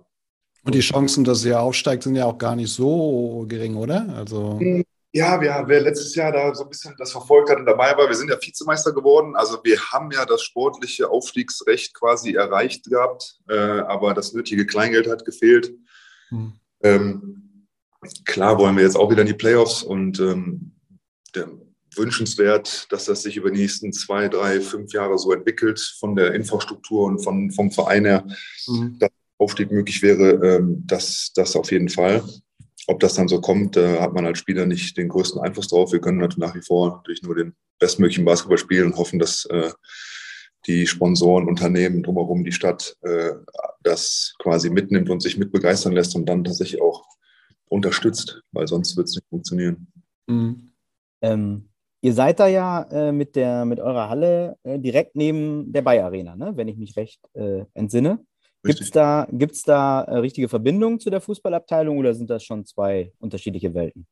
Und 0.65 0.75
die 0.75 0.81
Chancen, 0.81 1.25
dass 1.25 1.45
er 1.45 1.63
aufsteigt, 1.63 2.03
sind 2.03 2.17
ja 2.17 2.27
auch 2.27 2.37
gar 2.37 2.55
nicht 2.55 2.71
so 2.71 3.47
gering, 3.49 3.77
oder? 3.77 4.07
Also 4.15 4.59
hm, 4.61 4.85
ja, 5.13 5.41
wer, 5.41 5.67
wer 5.67 5.81
letztes 5.81 6.15
Jahr 6.15 6.33
da 6.33 6.55
so 6.55 6.65
ein 6.65 6.69
bisschen 6.69 6.95
das 6.99 7.13
verfolgt 7.13 7.51
hat 7.51 7.59
und 7.59 7.67
dabei 7.67 7.97
war, 7.97 8.09
wir 8.09 8.15
sind 8.15 8.31
ja 8.31 8.37
Vizemeister 8.41 8.93
geworden. 8.93 9.37
Also 9.37 9.59
wir 9.65 9.81
haben 9.91 10.11
ja 10.11 10.25
das 10.27 10.43
sportliche 10.43 11.09
Aufstiegsrecht 11.09 11.95
quasi 11.95 12.35
erreicht 12.35 12.85
gehabt, 12.85 13.39
äh, 13.49 13.57
aber 13.57 14.15
das 14.15 14.35
nötige 14.35 14.67
Kleingeld 14.67 15.09
hat 15.09 15.25
gefehlt. 15.25 15.73
Hm. 16.29 16.53
Ähm, 16.83 17.67
klar 18.25 18.59
wollen 18.59 18.77
wir 18.77 18.85
jetzt 18.85 18.97
auch 18.97 19.11
wieder 19.11 19.23
in 19.23 19.29
die 19.29 19.35
Playoffs 19.35 19.83
und 19.83 20.21
ähm, 20.21 20.73
der, 21.35 21.49
wünschenswert, 21.97 22.87
dass 22.91 23.07
das 23.07 23.23
sich 23.23 23.37
über 23.37 23.51
die 23.51 23.61
nächsten 23.61 23.93
zwei, 23.93 24.29
drei, 24.29 24.61
fünf 24.61 24.93
Jahre 24.93 25.19
so 25.19 25.33
entwickelt 25.33 25.81
von 25.99 26.17
der 26.17 26.35
Infrastruktur 26.35 27.07
und 27.07 27.19
von, 27.19 27.51
vom 27.51 27.71
Verein 27.71 28.05
her, 28.05 28.27
mhm. 28.67 28.99
dass 28.99 29.11
Aufstieg 29.39 29.71
möglich 29.71 30.03
wäre, 30.03 30.31
ähm, 30.45 30.83
das, 30.87 31.33
das 31.35 31.55
auf 31.57 31.71
jeden 31.71 31.89
Fall. 31.89 32.25
Ob 32.89 33.01
das 33.01 33.15
dann 33.15 33.29
so 33.29 33.41
kommt, 33.41 33.77
da 33.77 34.01
hat 34.01 34.15
man 34.15 34.25
als 34.25 34.39
Spieler 34.39 34.65
nicht 34.65 34.97
den 34.97 35.11
größten 35.11 35.43
Einfluss 35.43 35.69
drauf. 35.69 35.93
Wir 35.93 36.01
können 36.01 36.19
natürlich 36.19 36.39
nach 36.39 36.55
wie 36.55 36.63
vor 36.63 36.97
natürlich 36.97 37.23
nur 37.23 37.35
den 37.35 37.55
bestmöglichen 37.79 38.25
Basketball 38.25 38.57
spielen 38.57 38.93
und 38.93 38.97
hoffen, 38.97 39.19
dass 39.19 39.45
äh, 39.45 39.71
die 40.67 40.87
Sponsoren, 40.87 41.49
Unternehmen 41.49 42.03
drumherum, 42.03 42.45
die 42.45 42.53
Stadt 42.53 42.97
äh, 43.03 43.33
das 43.83 44.35
quasi 44.39 44.71
mitnimmt 44.71 45.11
und 45.11 45.21
sich 45.21 45.37
mitbegeistern 45.37 45.93
lässt 45.93 46.17
und 46.17 46.27
dann 46.31 46.45
tatsächlich 46.45 46.81
auch 46.81 47.05
unterstützt, 47.69 48.41
weil 48.53 48.67
sonst 48.67 48.97
wird 48.97 49.09
es 49.09 49.17
nicht 49.17 49.29
funktionieren. 49.29 49.93
Mhm. 50.27 50.73
Ähm, 51.21 51.69
ihr 52.01 52.15
seid 52.15 52.41
da 52.41 52.47
ja 52.47 52.85
äh, 52.85 53.13
mit, 53.13 53.37
der, 53.37 53.67
mit 53.67 53.81
eurer 53.81 54.09
Halle 54.09 54.57
äh, 54.63 54.79
direkt 54.79 55.15
neben 55.15 55.71
der 55.73 55.83
Bayer 55.83 56.07
Arena, 56.07 56.37
ne? 56.37 56.53
wenn 56.57 56.69
ich 56.69 56.79
mich 56.79 56.97
recht 56.97 57.21
äh, 57.35 57.67
entsinne. 57.75 58.25
Gibt 58.65 58.81
es 58.81 58.91
da, 58.91 59.27
gibt's 59.31 59.63
da 59.63 60.03
äh, 60.03 60.17
richtige 60.17 60.49
Verbindungen 60.49 60.99
zu 60.99 61.11
der 61.11 61.21
Fußballabteilung 61.21 61.97
oder 61.99 62.15
sind 62.15 62.29
das 62.29 62.45
schon 62.45 62.65
zwei 62.65 63.13
unterschiedliche 63.19 63.73
Welten? 63.75 64.07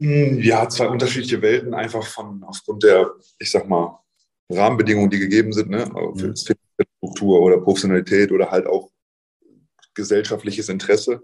Hm, 0.00 0.40
ja, 0.40 0.68
zwei 0.68 0.88
unterschiedliche 0.88 1.40
Welten, 1.42 1.74
einfach 1.74 2.06
von 2.06 2.42
aufgrund 2.44 2.82
der, 2.82 3.10
ich 3.38 3.50
sag 3.50 3.68
mal, 3.68 3.98
Rahmenbedingungen, 4.50 5.10
die 5.10 5.18
gegeben 5.18 5.52
sind, 5.52 5.70
ne? 5.70 5.86
für 6.16 6.28
mhm. 6.28 6.34
Struktur 6.36 7.40
oder 7.40 7.60
Professionalität 7.60 8.32
oder 8.32 8.50
halt 8.50 8.66
auch 8.66 8.90
gesellschaftliches 9.94 10.68
Interesse. 10.68 11.22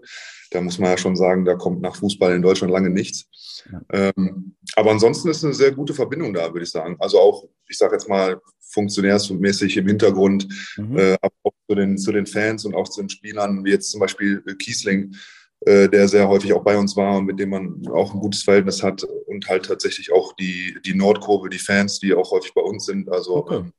Da 0.51 0.61
muss 0.61 0.79
man 0.79 0.91
ja 0.91 0.97
schon 0.97 1.15
sagen, 1.15 1.43
da 1.45 1.55
kommt 1.55 1.81
nach 1.81 1.95
Fußball 1.95 2.33
in 2.35 2.41
Deutschland 2.41 2.71
lange 2.71 2.89
nichts. 2.89 3.63
Ja. 3.71 3.81
Ähm, 3.91 4.55
aber 4.75 4.91
ansonsten 4.91 5.29
ist 5.29 5.43
eine 5.43 5.53
sehr 5.53 5.71
gute 5.71 5.93
Verbindung 5.93 6.33
da, 6.33 6.53
würde 6.53 6.63
ich 6.63 6.71
sagen. 6.71 6.95
Also 6.99 7.19
auch, 7.19 7.49
ich 7.67 7.77
sage 7.77 7.95
jetzt 7.95 8.07
mal, 8.07 8.39
funktionärsmäßig 8.69 9.77
im 9.77 9.87
Hintergrund, 9.87 10.47
mhm. 10.77 10.97
äh, 10.97 11.17
aber 11.21 11.33
auch 11.43 11.53
zu 11.69 11.75
den, 11.75 11.97
zu 11.97 12.11
den 12.11 12.25
Fans 12.25 12.65
und 12.65 12.75
auch 12.75 12.89
zu 12.89 13.01
den 13.01 13.09
Spielern, 13.09 13.63
wie 13.65 13.71
jetzt 13.71 13.91
zum 13.91 13.99
Beispiel 13.99 14.41
Kiesling, 14.59 15.15
äh, 15.61 15.89
der 15.89 16.07
sehr 16.07 16.27
häufig 16.27 16.53
auch 16.53 16.63
bei 16.63 16.77
uns 16.77 16.95
war 16.95 17.17
und 17.17 17.25
mit 17.25 17.39
dem 17.39 17.49
man 17.49 17.87
auch 17.87 18.13
ein 18.13 18.19
gutes 18.19 18.43
Verhältnis 18.43 18.83
hat 18.83 19.03
und 19.03 19.47
halt 19.49 19.65
tatsächlich 19.65 20.11
auch 20.11 20.33
die, 20.33 20.77
die 20.85 20.93
Nordkurve, 20.93 21.49
die 21.49 21.57
Fans, 21.57 21.99
die 21.99 22.13
auch 22.13 22.31
häufig 22.31 22.53
bei 22.53 22.61
uns 22.61 22.85
sind. 22.85 23.09
Also 23.09 23.37
okay. 23.37 23.55
ähm, 23.57 23.71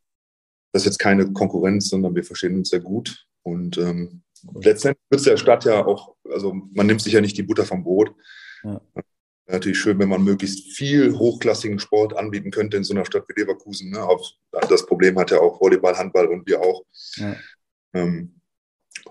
das 0.73 0.83
ist 0.83 0.87
jetzt 0.87 0.99
keine 0.99 1.33
Konkurrenz, 1.33 1.89
sondern 1.89 2.15
wir 2.15 2.25
verstehen 2.25 2.57
uns 2.57 2.71
sehr 2.71 2.81
gut. 2.81 3.27
Und 3.43 3.79
ähm, 3.79 4.23
letztendlich 4.61 5.05
wird 5.09 5.21
es 5.21 5.25
der 5.25 5.37
Stadt 5.37 5.65
ja 5.65 5.87
auch, 5.87 6.15
also 6.31 6.53
man 6.73 6.87
nimmt 6.87 7.01
sich 7.01 7.13
ja 7.13 7.21
nicht 7.21 7.39
die 7.39 7.43
Butter 7.43 7.65
vom 7.65 7.85
Brot. 7.85 8.15
Ja. 8.65 8.81
Natürlich 9.51 9.79
schön, 9.79 9.99
wenn 9.99 10.11
man 10.11 10.23
möglichst 10.23 10.73
viel 10.77 11.17
hochklassigen 11.17 11.79
Sport 11.79 12.15
anbieten 12.15 12.51
könnte 12.51 12.77
in 12.77 12.85
so 12.85 12.93
einer 12.93 13.07
Stadt 13.07 13.25
wie 13.29 13.41
Leverkusen. 13.41 13.91
Ne? 13.91 14.07
Das 14.69 14.85
Problem 14.85 15.19
hat 15.19 15.31
ja 15.31 15.41
auch 15.41 15.59
Volleyball, 15.59 15.97
Handball 15.97 16.27
und 16.27 16.47
wir 16.47 16.61
auch. 16.61 16.85
Ja. 17.17 17.35
Ähm, 17.95 18.41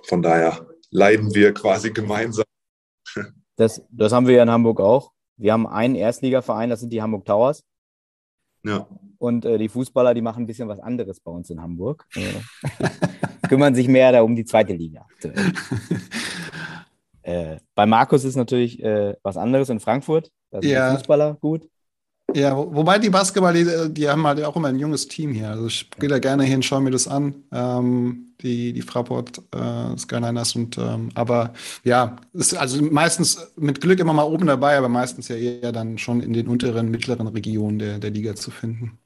von 0.03 0.21
daher 0.21 0.67
leiden 0.91 1.33
wir 1.33 1.53
quasi 1.53 1.91
gemeinsam. 1.91 2.45
Das, 3.55 3.81
das 3.89 4.11
haben 4.11 4.27
wir 4.27 4.35
ja 4.35 4.43
in 4.43 4.51
Hamburg 4.51 4.79
auch. 4.79 5.11
Wir 5.37 5.53
haben 5.53 5.65
einen 5.65 5.95
Erstligaverein, 5.95 6.69
das 6.69 6.81
sind 6.81 6.91
die 6.91 7.01
Hamburg 7.01 7.25
Towers. 7.25 7.63
Ja. 8.63 8.87
Und 9.17 9.45
äh, 9.45 9.57
die 9.57 9.69
Fußballer, 9.69 10.13
die 10.13 10.21
machen 10.21 10.43
ein 10.43 10.47
bisschen 10.47 10.67
was 10.67 10.79
anderes 10.79 11.19
bei 11.19 11.31
uns 11.31 11.49
in 11.49 11.59
Hamburg. 11.59 12.05
Äh, 12.15 13.47
kümmern 13.47 13.73
sich 13.73 13.87
mehr 13.87 14.11
da 14.11 14.21
um 14.21 14.35
die 14.35 14.45
zweite 14.45 14.73
Liga. 14.73 15.07
äh, 17.27 17.57
bei 17.75 17.85
Markus 17.85 18.23
ist 18.23 18.35
natürlich 18.35 18.81
äh, 18.81 19.15
was 19.21 19.37
anderes 19.37 19.69
in 19.69 19.79
Frankfurt. 19.79 20.31
Da 20.51 20.61
sind 20.61 20.71
Ja. 20.71 20.95
Fußballer 20.95 21.35
gut. 21.35 21.67
Ja, 22.35 22.57
wo- 22.57 22.73
wobei 22.75 22.99
die 22.99 23.09
Basketball, 23.09 23.53
die, 23.53 23.93
die 23.93 24.09
haben 24.09 24.25
halt 24.27 24.43
auch 24.43 24.55
immer 24.55 24.67
ein 24.67 24.79
junges 24.79 25.07
Team 25.07 25.31
hier. 25.33 25.49
Also 25.49 25.67
ich 25.67 25.89
gehe 25.91 26.09
da 26.09 26.19
gerne 26.19 26.43
hin, 26.43 26.61
schaue 26.61 26.81
mir 26.81 26.91
das 26.91 27.07
an. 27.07 27.43
Ähm, 27.53 28.33
die, 28.41 28.73
die 28.73 28.81
Fraport 28.81 29.41
äh, 29.55 29.97
Skyliners 29.97 30.55
und 30.55 30.77
ähm, 30.77 31.09
aber 31.15 31.53
ja, 31.83 32.17
ist 32.33 32.53
also 32.55 32.81
meistens 32.83 33.53
mit 33.55 33.81
Glück 33.81 33.99
immer 33.99 34.13
mal 34.13 34.23
oben 34.23 34.45
dabei, 34.45 34.77
aber 34.77 34.89
meistens 34.89 35.27
ja 35.29 35.35
eher 35.37 35.71
dann 35.71 35.97
schon 35.97 36.21
in 36.21 36.33
den 36.33 36.47
unteren, 36.47 36.91
mittleren 36.91 37.27
Regionen 37.27 37.79
der, 37.79 37.99
der 37.99 38.11
Liga 38.11 38.35
zu 38.35 38.51
finden. 38.51 38.99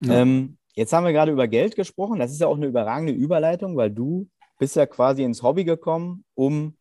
Ja. 0.00 0.20
Ähm, 0.22 0.56
jetzt 0.74 0.92
haben 0.92 1.04
wir 1.04 1.12
gerade 1.12 1.32
über 1.32 1.46
Geld 1.46 1.76
gesprochen. 1.76 2.18
Das 2.18 2.32
ist 2.32 2.40
ja 2.40 2.46
auch 2.46 2.56
eine 2.56 2.66
überragende 2.66 3.12
Überleitung, 3.12 3.76
weil 3.76 3.90
du 3.90 4.28
bist 4.58 4.76
ja 4.76 4.86
quasi 4.86 5.22
ins 5.22 5.42
Hobby 5.42 5.64
gekommen, 5.64 6.24
um 6.34 6.74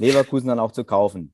Leverkusen 0.00 0.48
dann 0.48 0.58
auch 0.58 0.72
zu 0.72 0.82
kaufen. 0.84 1.32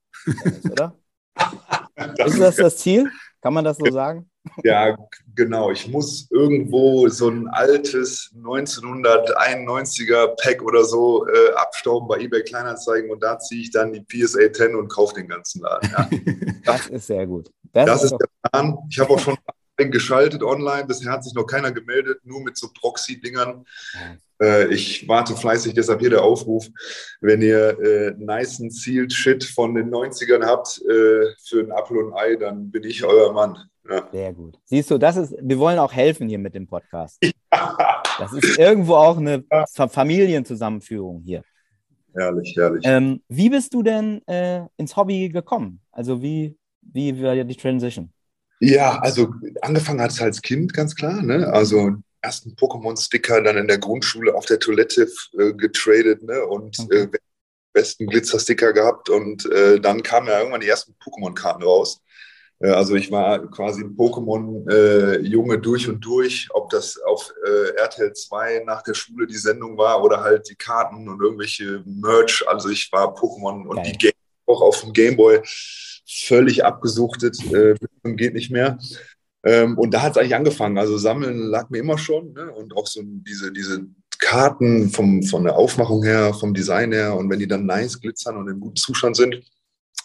Oder? 0.71 0.95
Ist 2.27 2.41
das 2.41 2.57
das 2.57 2.77
Ziel? 2.79 3.11
Kann 3.41 3.55
man 3.55 3.65
das 3.65 3.79
so 3.79 3.91
sagen? 3.91 4.29
Ja, 4.65 4.97
genau. 5.35 5.71
Ich 5.71 5.89
muss 5.89 6.29
irgendwo 6.31 7.09
so 7.09 7.29
ein 7.29 7.49
altes 7.49 8.33
1991er 8.37 10.35
Pack 10.43 10.63
oder 10.63 10.85
so 10.85 11.27
äh, 11.27 11.53
abstauben 11.55 12.09
bei 12.09 12.19
eBay 12.19 12.43
Kleinanzeigen 12.43 13.11
und 13.11 13.23
da 13.23 13.39
ziehe 13.39 13.63
ich 13.63 13.71
dann 13.71 13.93
die 13.93 14.03
PSA 14.03 14.53
10 14.53 14.75
und 14.75 14.89
kaufe 14.89 15.15
den 15.15 15.29
ganzen 15.29 15.63
Laden. 15.63 15.91
Ja. 15.91 16.09
Das 16.65 16.89
ist 16.89 17.07
sehr 17.07 17.27
gut. 17.27 17.51
Das, 17.73 17.87
Das 17.87 18.03
ist 18.05 18.17
der 18.19 18.29
Plan. 18.51 18.77
Ich 18.91 18.99
habe 18.99 19.11
auch 19.11 19.21
schon 19.21 19.37
geschaltet 19.77 20.43
online. 20.43 20.87
Bisher 20.87 21.13
hat 21.13 21.25
sich 21.25 21.35
noch 21.35 21.45
keiner 21.47 21.71
gemeldet, 21.73 22.21
nur 22.25 22.43
mit 22.43 22.57
so 22.57 22.69
Proxy-Dingern. 22.81 23.65
Äh, 24.43 24.69
ich 24.73 25.07
warte 25.09 25.35
fleißig, 25.37 25.75
deshalb 25.75 26.01
hier 26.01 26.11
der 26.11 26.23
Aufruf. 26.23 26.67
Wenn 27.21 27.43
ihr 27.43 27.79
äh, 27.81 28.15
nice 28.19 28.57
Sealed 28.69 29.13
Shit 29.13 29.45
von 29.45 29.75
den 29.75 29.91
90ern 29.91 30.45
habt 30.45 30.79
äh, 30.83 31.27
für 31.45 31.61
ein 31.61 31.73
Apfel 31.73 31.99
und 31.99 32.13
ein 32.15 32.19
Ei, 32.19 32.37
dann 32.37 32.71
bin 32.71 32.85
ich 32.85 33.05
euer 33.05 33.33
Mann. 33.33 33.59
Ja. 33.89 34.09
sehr 34.11 34.33
gut. 34.33 34.59
Siehst 34.65 34.91
du, 34.91 34.99
das 34.99 35.17
ist, 35.17 35.35
wir 35.41 35.59
wollen 35.61 35.79
auch 35.79 35.93
helfen 35.93 36.29
hier 36.29 36.41
mit 36.41 36.55
dem 36.57 36.67
Podcast. 36.67 37.23
Das 38.19 38.33
ist 38.33 38.59
irgendwo 38.59 38.95
auch 38.95 39.17
eine 39.17 39.45
Fa- 39.73 39.87
Familienzusammenführung 39.87 41.21
hier. 41.23 41.43
herrlich, 42.15 42.55
herrlich. 42.57 42.83
Ähm, 42.85 43.23
wie 43.29 43.49
bist 43.49 43.73
du 43.75 43.83
denn 43.85 44.27
äh, 44.27 44.63
ins 44.77 44.97
Hobby 44.97 45.29
gekommen? 45.29 45.81
Also 45.93 46.21
wie, 46.21 46.57
wie 46.83 47.23
war 47.23 47.37
die 47.37 47.57
Transition? 47.57 48.11
Ja, 48.61 48.99
also 49.01 49.33
angefangen 49.61 50.01
hat 50.01 50.13
es 50.13 50.21
als 50.21 50.41
Kind, 50.43 50.73
ganz 50.73 50.95
klar. 50.95 51.23
Ne? 51.23 51.47
Also 51.53 51.93
ersten 52.23 52.55
Pokémon-Sticker 52.57 53.43
dann 53.43 53.57
in 53.57 53.69
der 53.69 53.79
Grundschule 53.79 54.35
auf 54.35 54.47
der 54.47 54.59
Toilette 54.59 55.09
äh, 55.39 55.53
getradet 55.53 56.23
ne? 56.23 56.45
und 56.47 56.79
Okay. 56.79 57.03
äh, 57.03 57.09
besten 57.73 58.07
Glitzer-Sticker 58.07 58.73
gehabt. 58.73 59.11
Und 59.11 59.45
äh, 59.53 59.79
dann 59.81 60.03
kamen 60.03 60.29
ja 60.29 60.39
irgendwann 60.39 60.63
die 60.63 60.69
ersten 60.69 60.95
Pokémon-Karten 61.03 61.63
raus. 61.63 62.01
Äh, 62.61 62.71
also 62.71 62.95
ich 62.95 63.11
war 63.11 63.47
quasi 63.51 63.83
ein 63.83 63.95
Pokémon-Junge 63.97 65.59
durch 65.59 65.89
und 65.89 66.01
durch, 66.05 66.49
ob 66.55 66.71
das 66.71 66.99
auf 67.03 67.31
äh, 67.47 67.77
RTL 67.79 68.15
2 68.15 68.63
nach 68.65 68.83
der 68.83 68.95
Schule 68.95 69.27
die 69.27 69.37
Sendung 69.37 69.77
war 69.77 70.03
oder 70.03 70.23
halt 70.23 70.49
die 70.49 70.57
Karten 70.57 71.07
und 71.09 71.21
irgendwelche 71.21 71.83
Merch. 71.85 72.43
Also 72.49 72.71
ich 72.71 72.91
war 72.93 73.15
Pokémon 73.15 73.67
und 73.67 73.77
Geil. 73.77 73.93
die 73.93 73.99
Game 73.99 74.13
auch 74.47 74.63
auf 74.63 74.81
dem 74.81 74.93
Gameboy 74.93 75.41
völlig 76.09 76.65
abgesuchtet, 76.65 77.37
äh, 77.53 77.75
geht 78.05 78.35
nicht 78.35 78.51
mehr. 78.51 78.79
Ähm, 79.45 79.79
und 79.79 79.93
da 79.93 80.03
hat 80.03 80.13
es 80.13 80.19
eigentlich 80.19 80.35
angefangen. 80.35 80.79
Also 80.79 80.99
Sammeln 80.99 81.39
lag 81.39 81.71
mir 81.71 81.79
immer 81.79 81.99
schon 81.99 82.33
ne? 82.33 82.51
und 82.53 82.77
auch 82.77 82.87
so 82.87 83.01
diese, 83.05 83.53
diese 83.53 83.87
Karten 84.19 84.91
vom, 84.91 85.23
von 85.23 85.45
der 85.45 85.57
Aufmachung 85.57 86.03
her, 86.03 86.35
vom 86.35 86.55
Design 86.55 86.93
her 86.93 87.15
und 87.15 87.31
wenn 87.31 87.39
die 87.39 87.47
dann 87.47 87.67
nice 87.67 88.01
glitzern 88.01 88.37
und 88.37 88.49
in 88.49 88.61
gutem 88.61 88.77
Zustand 88.77 89.17
sind. 89.17 89.43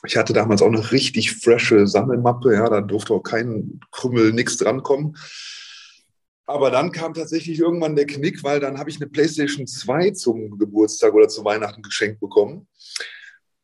Ich 0.06 0.18
hatte 0.18 0.34
damals 0.34 0.62
auch 0.62 0.68
eine 0.68 0.92
richtig 0.92 1.32
frische 1.34 1.88
Sammelmappe, 1.88 2.54
ja, 2.54 2.68
da 2.68 2.82
durfte 2.82 3.14
auch 3.14 3.22
kein 3.22 3.80
Krümmel, 3.92 4.34
nix 4.34 4.58
drankommen. 4.58 5.16
Aber 6.48 6.72
dann 6.72 6.92
kam 6.92 7.14
tatsächlich 7.14 7.60
irgendwann 7.60 7.96
der 7.96 8.08
Knick, 8.08 8.44
weil 8.44 8.60
dann 8.60 8.78
habe 8.78 8.90
ich 8.90 8.98
eine 8.98 9.10
PlayStation 9.10 9.68
2 9.68 10.12
zum 10.12 10.58
Geburtstag 10.58 11.14
oder 11.14 11.30
zu 11.30 11.46
Weihnachten 11.46 11.82
geschenkt 11.82 12.20
bekommen. 12.20 12.68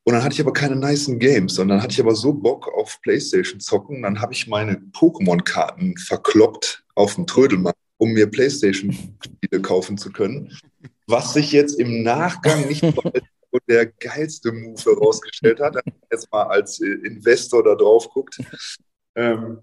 Und 0.07 0.13
dann 0.13 0.23
hatte 0.23 0.35
ich 0.35 0.39
aber 0.39 0.53
keine 0.53 0.77
nicen 0.77 1.19
Games, 1.19 1.59
und 1.59 1.67
dann 1.67 1.83
hatte 1.83 1.91
ich 1.91 1.99
aber 1.99 2.15
so 2.15 2.31
Bock 2.31 2.73
auf 2.73 3.01
PlayStation 3.01 3.59
zocken, 3.59 4.03
dann 4.03 4.21
habe 4.21 4.31
ich 4.31 4.47
meine 4.47 4.77
Pokémon-Karten 4.93 5.97
verkloppt 5.97 6.85
auf 6.95 7.15
dem 7.15 7.27
Trödelmarkt, 7.27 7.77
um 7.97 8.13
mir 8.13 8.31
PlayStation-Spiele 8.31 9.61
kaufen 9.61 9.97
zu 9.97 10.09
können. 10.13 10.57
Was 11.07 11.33
sich 11.33 11.51
jetzt 11.51 11.77
im 11.77 12.03
Nachgang 12.03 12.69
nicht 12.69 12.79
so 13.51 13.59
der 13.67 13.87
geilste 13.87 14.53
Move 14.53 14.81
herausgestellt 14.81 15.59
hat, 15.59 15.75
wenn 15.75 15.83
man 15.85 16.01
jetzt 16.09 16.31
mal 16.31 16.43
als 16.43 16.79
äh, 16.79 16.87
Investor 17.05 17.65
da 17.65 17.75
drauf 17.75 18.07
guckt. 18.09 18.39
Ähm, 19.15 19.59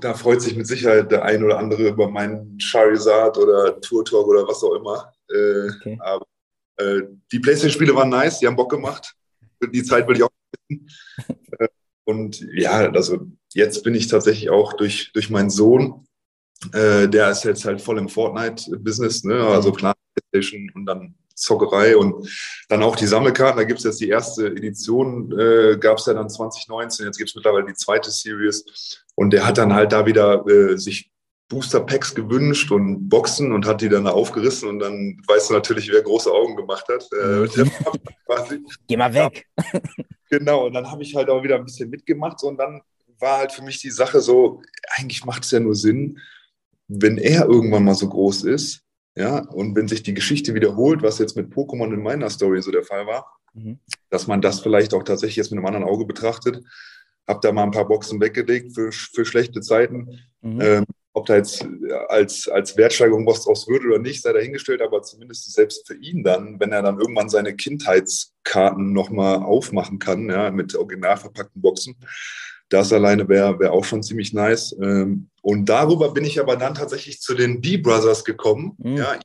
da 0.00 0.14
freut 0.14 0.40
sich 0.40 0.56
mit 0.56 0.66
Sicherheit 0.66 1.12
der 1.12 1.24
ein 1.24 1.44
oder 1.44 1.58
andere 1.58 1.88
über 1.88 2.08
meinen 2.08 2.58
Charizard 2.58 3.36
oder 3.36 3.78
Tour 3.82 4.02
Talk 4.02 4.28
oder 4.28 4.48
was 4.48 4.64
auch 4.64 4.76
immer. 4.76 5.12
Äh, 5.28 5.68
Okay. 5.76 5.98
Aber 6.00 6.26
äh, 6.78 7.02
die 7.30 7.38
PlayStation-Spiele 7.38 7.94
waren 7.94 8.08
nice, 8.08 8.38
die 8.38 8.46
haben 8.46 8.56
Bock 8.56 8.70
gemacht. 8.70 9.14
Die 9.72 9.82
Zeit 9.82 10.08
will 10.08 10.16
ich 10.16 10.22
auch. 10.22 10.30
Äh, 10.68 11.68
Und 12.04 12.46
ja, 12.52 12.90
also 12.92 13.26
jetzt 13.54 13.82
bin 13.82 13.94
ich 13.94 14.08
tatsächlich 14.08 14.50
auch 14.50 14.74
durch, 14.74 15.12
durch 15.12 15.30
meinen 15.30 15.50
Sohn, 15.50 16.06
äh, 16.72 17.08
der 17.08 17.30
ist 17.30 17.44
jetzt 17.44 17.64
halt 17.64 17.80
voll 17.80 17.98
im 17.98 18.08
Fortnite-Business, 18.08 19.24
ne? 19.24 19.46
also 19.46 19.72
klar, 19.72 19.94
PlayStation 20.14 20.70
und 20.74 20.86
dann 20.86 21.14
Zockerei 21.34 21.96
und 21.96 22.28
dann 22.68 22.82
auch 22.82 22.94
die 22.94 23.06
Sammelkarten. 23.06 23.58
Da 23.58 23.64
gibt 23.64 23.78
es 23.80 23.84
jetzt 23.84 24.00
die 24.00 24.08
erste 24.08 24.46
Edition, 24.46 25.36
äh, 25.38 25.76
gab 25.78 25.98
es 25.98 26.06
ja 26.06 26.14
dann 26.14 26.28
2019, 26.28 27.06
jetzt 27.06 27.18
gibt 27.18 27.30
es 27.30 27.34
mittlerweile 27.34 27.66
die 27.66 27.74
zweite 27.74 28.10
Series. 28.10 29.02
Und 29.16 29.30
der 29.30 29.46
hat 29.46 29.58
dann 29.58 29.74
halt 29.74 29.92
da 29.92 30.06
wieder 30.06 30.46
äh, 30.46 30.76
sich 30.78 31.10
Booster 31.48 31.80
Packs 31.80 32.14
gewünscht 32.14 32.70
und 32.72 33.08
Boxen 33.08 33.52
und 33.52 33.66
hat 33.66 33.80
die 33.80 33.88
dann 33.88 34.06
aufgerissen 34.06 34.68
und 34.68 34.78
dann 34.78 35.20
weißt 35.26 35.50
du 35.50 35.54
natürlich, 35.54 35.90
wer 35.92 36.02
große 36.02 36.30
Augen 36.30 36.56
gemacht 36.56 36.86
hat. 36.88 37.06
Äh, 37.12 37.46
quasi. 38.26 38.60
Geh 38.86 38.96
mal 38.96 39.12
weg. 39.12 39.46
Genau, 40.30 40.66
und 40.66 40.72
dann 40.72 40.90
habe 40.90 41.02
ich 41.02 41.14
halt 41.14 41.28
auch 41.28 41.42
wieder 41.42 41.56
ein 41.56 41.64
bisschen 41.64 41.90
mitgemacht 41.90 42.42
und 42.42 42.56
dann 42.56 42.80
war 43.20 43.38
halt 43.38 43.52
für 43.52 43.62
mich 43.62 43.78
die 43.80 43.90
Sache 43.90 44.20
so, 44.20 44.62
eigentlich 44.96 45.24
macht 45.24 45.44
es 45.44 45.50
ja 45.50 45.60
nur 45.60 45.74
Sinn, 45.74 46.18
wenn 46.88 47.18
er 47.18 47.44
irgendwann 47.44 47.84
mal 47.84 47.94
so 47.94 48.08
groß 48.08 48.44
ist, 48.44 48.82
ja, 49.16 49.38
und 49.38 49.76
wenn 49.76 49.86
sich 49.86 50.02
die 50.02 50.14
Geschichte 50.14 50.54
wiederholt, 50.54 51.02
was 51.02 51.18
jetzt 51.18 51.36
mit 51.36 51.52
Pokémon 51.52 51.92
in 51.92 52.02
meiner 52.02 52.30
Story 52.30 52.60
so 52.62 52.70
der 52.72 52.82
Fall 52.82 53.06
war, 53.06 53.26
Mhm. 53.54 53.78
dass 54.10 54.26
man 54.26 54.40
das 54.40 54.60
vielleicht 54.60 54.94
auch 54.94 55.04
tatsächlich 55.04 55.36
jetzt 55.36 55.50
mit 55.50 55.58
einem 55.58 55.66
anderen 55.66 55.86
Auge 55.86 56.04
betrachtet. 56.04 56.64
Hab 57.26 57.40
da 57.40 57.52
mal 57.52 57.62
ein 57.62 57.70
paar 57.70 57.86
Boxen 57.86 58.20
weggelegt 58.20 58.74
für, 58.74 58.90
für 58.92 59.24
schlechte 59.24 59.60
Zeiten. 59.60 60.20
Mhm. 60.42 60.60
Ähm, 60.60 60.84
ob 61.14 61.26
da 61.26 61.36
jetzt 61.36 61.62
äh, 61.64 61.92
als, 62.08 62.48
als 62.48 62.76
Wertsteigerung 62.76 63.26
was 63.26 63.44
draus 63.44 63.66
wird 63.68 63.84
oder 63.84 63.98
nicht, 63.98 64.20
sei 64.22 64.32
dahingestellt, 64.32 64.82
aber 64.82 65.02
zumindest 65.02 65.50
selbst 65.52 65.86
für 65.86 65.94
ihn 65.96 66.22
dann, 66.24 66.60
wenn 66.60 66.72
er 66.72 66.82
dann 66.82 66.98
irgendwann 67.00 67.28
seine 67.30 67.54
Kindheitskarten 67.56 68.92
nochmal 68.92 69.36
aufmachen 69.42 69.98
kann, 69.98 70.28
ja, 70.28 70.50
mit 70.50 70.74
original 70.74 71.16
verpackten 71.16 71.62
Boxen, 71.62 71.96
das 72.68 72.92
alleine 72.92 73.28
wäre 73.28 73.58
wär 73.60 73.72
auch 73.72 73.84
schon 73.84 74.02
ziemlich 74.02 74.32
nice. 74.32 74.76
Ähm, 74.80 75.30
und 75.42 75.68
darüber 75.68 76.12
bin 76.12 76.24
ich 76.24 76.40
aber 76.40 76.56
dann 76.56 76.74
tatsächlich 76.74 77.20
zu 77.20 77.34
den 77.34 77.60
B-Brothers 77.60 78.24
gekommen, 78.24 78.76
Mhm. 78.78 78.96
ja, 78.96 79.18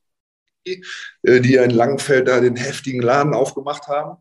äh, 1.23 1.39
die 1.41 1.53
ja 1.53 1.63
in 1.63 1.71
Langenfeld 1.71 2.27
da 2.27 2.39
den 2.39 2.55
heftigen 2.55 3.01
Laden 3.01 3.33
aufgemacht 3.33 3.87
haben. 3.87 4.17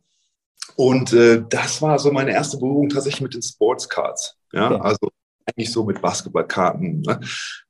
Und 0.77 1.13
äh, 1.13 1.43
das 1.49 1.83
war 1.83 1.99
so 1.99 2.13
meine 2.13 2.33
erste 2.33 2.57
Berührung 2.59 2.89
tatsächlich 2.89 3.21
mit 3.21 3.35
den 3.35 3.43
Sportscards. 3.43 4.37
Ja, 4.53 4.71
Okay. 4.71 4.81
also 4.83 5.11
eigentlich 5.49 5.73
so 5.73 5.85
mit 5.85 6.01
Basketballkarten, 6.01 7.03
ne? 7.03 7.21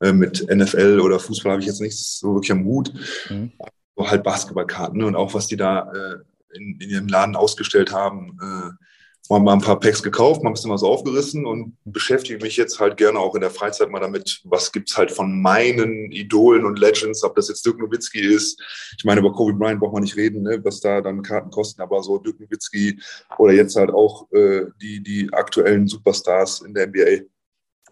äh, 0.01 0.13
mit 0.13 0.47
NFL 0.49 1.01
oder 1.01 1.19
Fußball 1.19 1.53
habe 1.53 1.63
ich 1.63 1.69
jetzt 1.69 1.81
nichts 1.81 2.19
so 2.19 2.35
wirklich 2.35 2.53
am 2.53 2.65
Hut. 2.65 2.93
Mhm. 3.31 3.53
So 3.97 4.11
halt 4.11 4.23
Basketballkarten 4.23 4.99
ne? 4.99 5.07
und 5.07 5.17
auch 5.17 5.35
was 5.35 5.47
die 5.47 5.57
da 5.57 5.91
äh, 5.93 6.57
in, 6.57 6.79
in 6.81 6.91
ihrem 6.91 7.09
Laden 7.09 7.37
ausgestellt 7.37 7.93
haben. 7.93 8.39
Äh, 8.41 8.85
mal, 9.29 9.41
mal 9.41 9.53
ein 9.55 9.61
paar 9.61 9.79
Packs 9.79 10.03
gekauft, 10.03 10.43
mal 10.43 10.51
ein 10.51 10.55
bisschen 10.55 10.71
was 10.71 10.83
aufgerissen 10.83 11.45
und 11.45 11.77
beschäftige 11.85 12.43
mich 12.43 12.57
jetzt 12.57 12.81
halt 12.81 12.97
gerne 12.97 13.19
auch 13.19 13.35
in 13.35 13.41
der 13.41 13.51
Freizeit 13.51 13.91
mal 13.91 14.01
damit, 14.01 14.41
was 14.45 14.73
gibt's 14.73 14.97
halt 14.97 15.11
von 15.11 15.41
meinen 15.41 16.11
Idolen 16.13 16.65
und 16.65 16.79
Legends, 16.79 17.23
ob 17.25 17.37
das 17.37 17.49
jetzt 17.49 17.65
Dirk 17.67 17.79
Nowitzki 17.79 18.21
ist. 18.21 18.61
Ich 18.97 19.05
meine, 19.05 19.21
über 19.21 19.33
Kobe 19.33 19.55
Bryant 19.55 19.81
braucht 19.81 19.93
man 19.93 20.03
nicht 20.03 20.17
reden, 20.17 20.43
ne, 20.43 20.61
was 20.65 20.81
da 20.81 21.01
dann 21.01 21.23
Karten 21.23 21.51
kosten, 21.51 21.83
aber 21.83 22.03
so 22.03 22.19
Dirk 22.19 22.41
Nowitzki 22.41 23.01
oder 23.39 23.53
jetzt 23.53 23.77
halt 23.77 23.91
auch 23.91 24.31
äh, 24.33 24.67
die, 24.81 25.03
die 25.03 25.29
aktuellen 25.33 25.87
Superstars 25.87 26.63
in 26.63 26.75
der 26.75 26.87
NBA. 26.87 27.27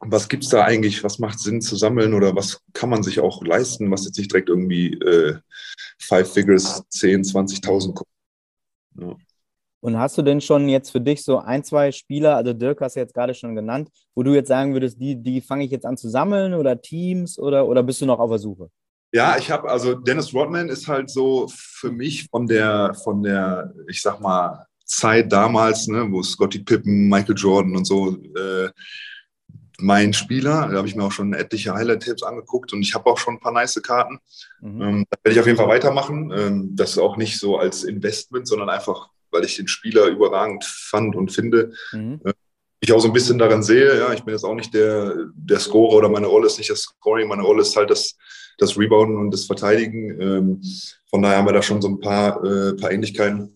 Was 0.01 0.29
gibt's 0.29 0.49
da 0.49 0.65
eigentlich? 0.65 1.03
Was 1.03 1.19
macht 1.19 1.39
Sinn 1.39 1.61
zu 1.61 1.77
sammeln 1.77 2.15
oder 2.15 2.35
was 2.37 2.61
kann 2.73 2.91
man 2.91 3.03
sich 3.03 3.21
auch 3.21 3.43
leisten, 3.43 3.91
was 3.91 4.05
jetzt 4.05 4.19
nicht 4.19 4.31
direkt 4.31 4.49
irgendwie 4.49 4.93
äh, 4.95 5.39
Five 5.99 6.33
Figures, 6.33 6.83
10, 6.91 7.23
20.000 7.23 7.95
kostet? 7.95 8.07
Ja. 9.01 9.17
Und 9.81 9.99
hast 9.99 10.19
du 10.19 10.23
denn 10.23 10.41
schon 10.41 10.69
jetzt 10.69 10.91
für 10.91 11.01
dich 11.01 11.23
so 11.23 11.39
ein, 11.39 11.63
zwei 11.63 11.93
Spieler, 11.93 12.37
also 12.37 12.53
Dirk 12.53 12.81
hast 12.81 12.97
du 12.97 13.01
jetzt 13.01 13.15
gerade 13.15 13.35
schon 13.35 13.55
genannt, 13.55 13.89
wo 14.15 14.23
du 14.23 14.35
jetzt 14.35 14.49
sagen 14.49 14.73
würdest, 14.73 15.01
die, 15.01 15.15
die 15.15 15.41
fange 15.41 15.65
ich 15.65 15.71
jetzt 15.71 15.87
an 15.87 15.97
zu 15.97 16.09
sammeln 16.09 16.55
oder 16.55 16.81
Teams 16.81 17.39
oder, 17.39 17.69
oder 17.69 17.83
bist 17.83 18.01
du 18.01 18.07
noch 18.07 18.19
auf 18.19 18.31
der 18.31 18.39
Suche? 18.39 18.69
Ja, 19.13 19.37
ich 19.39 19.51
habe, 19.51 19.71
also 19.71 19.95
Dennis 19.95 20.35
Rodman 20.35 20.69
ist 20.69 20.89
halt 20.89 21.09
so 21.11 21.47
für 21.49 21.93
mich 21.93 22.27
von 22.29 22.47
der, 22.47 22.95
von 23.05 23.23
der, 23.23 23.73
ich 23.89 24.03
sag 24.03 24.21
mal, 24.21 24.67
Zeit 24.85 25.31
damals, 25.33 25.87
ne, 25.89 26.07
wo 26.11 26.23
Scotty 26.23 26.61
Pippen, 26.61 27.09
Michael 27.09 27.37
Jordan 27.37 27.77
und 27.77 27.85
so, 27.85 28.17
äh, 28.17 28.69
mein 29.79 30.13
Spieler. 30.13 30.69
Da 30.69 30.79
habe 30.79 30.89
ich 30.89 30.97
mir 30.97 31.05
auch 31.05 31.13
schon 31.13 31.33
etliche 31.33 31.75
Highlight-Tipps 31.75 32.23
angeguckt 32.23 32.73
und 32.73 32.83
ich 32.83 32.95
habe 32.95 33.11
auch 33.11 33.19
schon 33.19 33.35
ein 33.35 33.41
paar 33.41 33.53
nice 33.53 33.81
Karten. 33.83 34.19
Mhm. 34.61 34.83
Ähm, 34.83 35.07
da 35.11 35.19
werde 35.23 35.35
ich 35.35 35.41
auf 35.41 35.47
jeden 35.47 35.59
Fall 35.59 35.69
weitermachen. 35.69 36.33
Ähm, 36.35 36.71
das 36.75 36.99
auch 36.99 37.17
nicht 37.17 37.39
so 37.39 37.59
als 37.59 37.85
Investment, 37.85 38.49
sondern 38.49 38.69
einfach, 38.69 39.09
weil 39.31 39.45
ich 39.45 39.57
den 39.57 39.69
Spieler 39.69 40.07
überragend 40.07 40.65
fand 40.65 41.17
und 41.17 41.33
finde. 41.33 41.73
Mhm. 41.93 42.21
Äh, 42.25 42.33
ich 42.81 42.93
auch 42.93 43.01
so 43.01 43.09
ein 43.09 43.15
bisschen 43.15 43.39
daran 43.39 43.63
sehe, 43.63 43.99
ja, 43.99 44.13
ich 44.13 44.23
bin 44.23 44.35
jetzt 44.35 44.45
auch 44.45 44.55
nicht 44.55 44.75
der, 44.75 45.15
der 45.35 45.59
Scorer 45.59 45.97
oder 45.97 46.09
meine 46.09 46.27
Rolle 46.27 46.47
ist 46.47 46.59
nicht 46.59 46.71
das 46.71 46.83
Scoring, 46.83 47.29
meine 47.29 47.43
Rolle 47.43 47.63
ist 47.63 47.75
halt 47.75 47.91
das, 47.91 48.17
das 48.59 48.79
Rebounden 48.79 49.17
und 49.17 49.31
das 49.33 49.47
Verteidigen. 49.47 50.21
Ähm, 50.21 50.63
von 51.09 51.23
daher 51.23 51.39
haben 51.39 51.47
wir 51.47 51.53
da 51.53 51.63
schon 51.63 51.81
so 51.81 51.89
ein 51.89 52.01
paar, 52.01 52.45
äh, 52.45 52.75
paar 52.75 52.91
Ähnlichkeiten. 52.91 53.56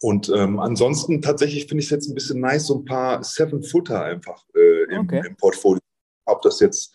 Und 0.00 0.30
ähm, 0.34 0.58
ansonsten 0.58 1.22
tatsächlich 1.22 1.66
finde 1.66 1.80
ich 1.80 1.86
es 1.86 1.90
jetzt 1.90 2.08
ein 2.08 2.14
bisschen 2.14 2.40
nice, 2.40 2.66
so 2.66 2.78
ein 2.78 2.84
paar 2.84 3.22
Seven-Footer 3.22 4.02
einfach 4.02 4.44
äh, 4.54 4.94
im, 4.94 5.00
okay. 5.00 5.22
im, 5.26 5.36
Portfolio. 5.36 5.80
Ob 6.26 6.42
das 6.42 6.60
jetzt 6.60 6.94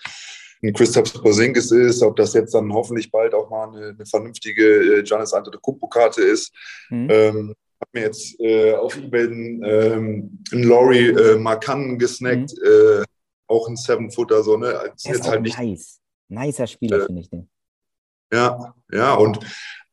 ein 0.62 0.74
Christoph 0.74 1.14
Porzingis 1.14 1.72
ist, 1.72 2.04
ob 2.04 2.16
das 2.16 2.34
jetzt 2.34 2.54
dann 2.54 2.72
hoffentlich 2.72 3.10
bald 3.10 3.34
auch 3.34 3.50
mal 3.50 3.70
eine, 3.70 3.88
eine 3.90 4.06
vernünftige 4.06 5.00
äh, 5.00 5.04
Giannis 5.04 5.34
Antetokounmpo-Karte 5.34 6.22
ist. 6.22 6.54
Mhm. 6.90 7.08
Ähm, 7.10 7.56
habe 7.82 7.92
mir 7.94 8.02
jetzt 8.02 8.40
äh, 8.40 8.76
auf 8.76 8.96
Ebay 8.96 9.24
einen, 9.24 9.64
ähm, 9.64 10.44
einen 10.52 10.64
Laurie 10.64 11.10
äh, 11.10 11.38
Markan 11.38 11.98
gesnackt, 11.98 12.54
mhm. 12.54 13.02
äh, 13.02 13.04
auch 13.48 13.68
ein 13.68 13.76
Seven-Footer. 13.76 14.44
So, 14.44 14.58
ne? 14.58 14.74
Das 14.74 15.06
ist 15.06 15.06
jetzt 15.06 15.28
halt 15.28 15.42
nicht, 15.42 15.58
nice. 15.58 16.00
Nicer 16.28 16.68
Spieler, 16.68 17.02
äh, 17.02 17.06
finde 17.06 17.22
ich 17.22 17.30
den. 17.30 17.50
Ja, 18.32 18.76
ja, 18.92 19.14
und 19.16 19.40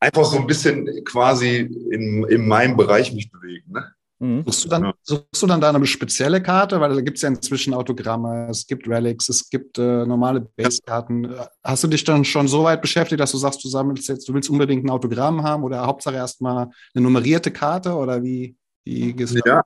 einfach 0.00 0.24
so 0.24 0.38
ein 0.38 0.46
bisschen 0.46 1.04
quasi 1.04 1.58
in, 1.90 2.24
in 2.24 2.46
meinem 2.46 2.76
Bereich 2.76 3.12
mich 3.12 3.30
bewegen. 3.30 3.72
Ne? 3.72 3.84
Mhm. 4.20 4.42
Suchst, 4.44 4.64
du 4.64 4.68
dann, 4.68 4.92
suchst 5.02 5.42
du 5.42 5.46
dann 5.46 5.60
da 5.60 5.68
eine 5.68 5.86
spezielle 5.86 6.42
Karte? 6.42 6.80
Weil 6.80 6.94
da 6.94 7.00
gibt 7.00 7.18
es 7.18 7.22
ja 7.22 7.28
inzwischen 7.28 7.72
Autogramme, 7.72 8.48
es 8.50 8.66
gibt 8.66 8.88
Relics, 8.88 9.28
es 9.28 9.48
gibt 9.48 9.78
äh, 9.78 10.06
normale 10.06 10.40
Basekarten. 10.40 11.34
Hast 11.62 11.84
du 11.84 11.88
dich 11.88 12.04
dann 12.04 12.24
schon 12.24 12.48
so 12.48 12.64
weit 12.64 12.82
beschäftigt, 12.82 13.20
dass 13.20 13.32
du 13.32 13.38
sagst, 13.38 13.62
du 13.62 13.68
sammelst 13.68 14.08
jetzt, 14.08 14.28
du 14.28 14.34
willst 14.34 14.50
unbedingt 14.50 14.84
ein 14.84 14.90
Autogramm 14.90 15.42
haben 15.42 15.62
oder 15.62 15.86
Hauptsache 15.86 16.16
erstmal 16.16 16.68
eine 16.94 17.04
nummerierte 17.04 17.52
Karte 17.52 17.94
oder 17.94 18.22
wie, 18.22 18.56
wie 18.84 19.12
gehst 19.12 19.34
du 19.34 19.40
Ja, 19.46 19.62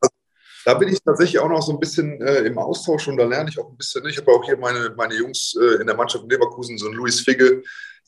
da 0.64 0.74
bin 0.74 0.88
ich 0.88 1.02
tatsächlich 1.02 1.40
auch 1.40 1.48
noch 1.48 1.62
so 1.62 1.72
ein 1.72 1.80
bisschen 1.80 2.20
äh, 2.20 2.40
im 2.40 2.58
Austausch 2.58 3.08
und 3.08 3.16
da 3.16 3.24
lerne 3.24 3.48
ich 3.50 3.58
auch 3.58 3.70
ein 3.70 3.76
bisschen. 3.76 4.04
Ich 4.06 4.18
habe 4.18 4.30
auch 4.30 4.44
hier 4.44 4.58
meine, 4.58 4.92
meine 4.96 5.14
Jungs 5.14 5.56
äh, 5.60 5.80
in 5.80 5.86
der 5.86 5.96
Mannschaft 5.96 6.24
in 6.24 6.30
Leverkusen, 6.30 6.76
so 6.78 6.88
ein 6.88 6.92
Luis 6.92 7.20
Figge, 7.20 7.62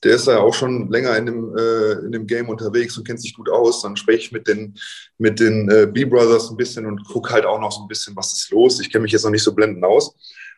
der 0.04 0.16
ist 0.16 0.26
ja 0.26 0.38
auch 0.38 0.54
schon 0.54 0.90
länger 0.90 1.16
in 1.16 1.26
dem, 1.26 1.56
äh, 1.56 1.92
in 2.04 2.12
dem 2.12 2.26
Game 2.26 2.48
unterwegs 2.48 2.96
und 2.96 3.06
kennt 3.06 3.20
sich 3.20 3.34
gut 3.34 3.48
aus. 3.48 3.82
Dann 3.82 3.96
spreche 3.96 4.18
ich 4.18 4.32
mit 4.32 4.46
den, 4.46 4.74
mit 5.18 5.40
den 5.40 5.68
äh, 5.70 5.86
B-Brothers 5.86 6.50
ein 6.50 6.56
bisschen 6.56 6.86
und 6.86 7.04
gucke 7.04 7.32
halt 7.32 7.46
auch 7.46 7.58
noch 7.58 7.72
so 7.72 7.82
ein 7.82 7.88
bisschen, 7.88 8.14
was 8.14 8.32
ist 8.34 8.50
los. 8.50 8.80
Ich 8.80 8.90
kenne 8.90 9.02
mich 9.02 9.12
jetzt 9.12 9.24
noch 9.24 9.30
nicht 9.30 9.42
so 9.42 9.54
blendend 9.54 9.84
aus. 9.84 10.14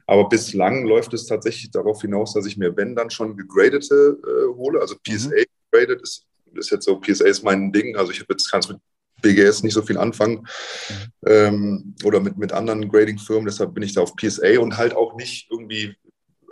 Aber 0.07 0.29
bislang 0.29 0.87
läuft 0.87 1.15
es 1.15 1.27
tatsächlich 1.27 1.71
darauf 1.71 2.01
hinaus, 2.01 2.35
dass 2.35 2.47
ich 2.47 2.57
mir, 2.57 2.77
wenn 2.77 2.95
dann 2.95 3.11
schon 3.11 3.37
gegradete 3.37 4.19
äh, 4.23 4.57
hole, 4.57 4.81
also 4.81 4.97
PSA 5.03 5.31
mhm. 5.31 5.45
graded 5.71 6.03
ist, 6.03 6.25
ist 6.55 6.71
jetzt 6.71 6.85
so, 6.85 7.01
PSA 7.01 7.27
ist 7.27 7.45
mein 7.45 7.73
Ding. 7.73 7.97
Also 7.97 8.13
ich 8.13 8.21
habe 8.21 8.33
jetzt 8.33 8.51
kannst 8.51 8.69
mit 8.69 8.79
BGS 9.23 9.63
nicht 9.63 9.75
so 9.75 9.83
viel 9.83 9.99
anfangen 9.99 10.47
mhm. 10.89 11.27
ähm, 11.27 11.95
oder 12.05 12.21
mit, 12.21 12.37
mit 12.37 12.53
anderen 12.53 12.89
Grading-Firmen. 12.89 13.47
Deshalb 13.47 13.75
bin 13.75 13.83
ich 13.83 13.95
da 13.95 14.03
auf 14.03 14.17
PSA 14.17 14.59
und 14.59 14.77
halt 14.77 14.95
auch 14.95 15.17
nicht 15.17 15.49
irgendwie 15.51 15.97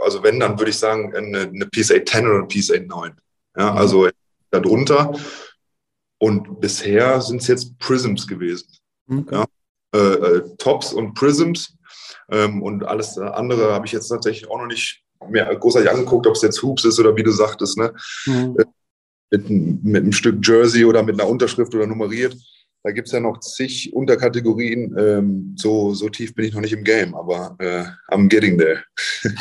also 0.04 0.22
wenn, 0.22 0.40
dann 0.40 0.58
würde 0.58 0.70
ich 0.70 0.78
sagen, 0.78 1.14
eine, 1.14 1.40
eine 1.40 1.66
PSA 1.66 2.04
10 2.04 2.26
oder 2.26 2.38
eine 2.38 2.46
PSA 2.46 2.78
9. 2.78 3.12
Ja, 3.56 3.72
mhm. 3.72 3.78
also 3.78 4.08
darunter. 4.50 5.12
Und 6.18 6.60
bisher 6.60 7.20
sind 7.20 7.42
es 7.42 7.48
jetzt 7.48 7.78
Prisms 7.78 8.26
gewesen. 8.26 8.68
Okay. 9.10 9.34
Ja, 9.34 9.44
äh, 9.94 9.98
äh, 9.98 10.56
Tops 10.58 10.92
und 10.92 11.14
Prisms. 11.14 11.76
Ähm, 12.30 12.62
und 12.62 12.84
alles 12.84 13.18
andere 13.18 13.72
habe 13.72 13.86
ich 13.86 13.92
jetzt 13.92 14.08
tatsächlich 14.08 14.48
auch 14.50 14.58
noch 14.58 14.66
nicht 14.66 15.02
mehr 15.28 15.54
großartig 15.54 15.90
angeguckt, 15.90 16.26
ob 16.26 16.34
es 16.34 16.42
jetzt 16.42 16.62
Hoops 16.62 16.84
ist 16.84 16.98
oder 16.98 17.16
wie 17.16 17.22
du 17.22 17.30
sagtest, 17.30 17.78
ne? 17.78 17.92
Mhm. 18.26 18.56
Äh, 18.58 18.64
mit, 19.30 19.50
mit 19.84 20.02
einem 20.02 20.12
Stück 20.12 20.46
Jersey 20.46 20.84
oder 20.84 21.02
mit 21.02 21.20
einer 21.20 21.28
Unterschrift 21.28 21.74
oder 21.74 21.86
nummeriert. 21.86 22.36
Da 22.82 22.92
gibt 22.92 23.08
es 23.08 23.12
ja 23.12 23.20
noch 23.20 23.40
zig 23.40 23.92
Unterkategorien. 23.94 24.94
Ähm, 24.98 25.54
so, 25.58 25.94
so 25.94 26.08
tief 26.08 26.34
bin 26.34 26.44
ich 26.44 26.54
noch 26.54 26.60
nicht 26.60 26.74
im 26.74 26.84
Game, 26.84 27.14
aber 27.14 27.56
äh, 27.58 27.84
I'm 28.12 28.28
getting 28.28 28.58
there. 28.58 28.84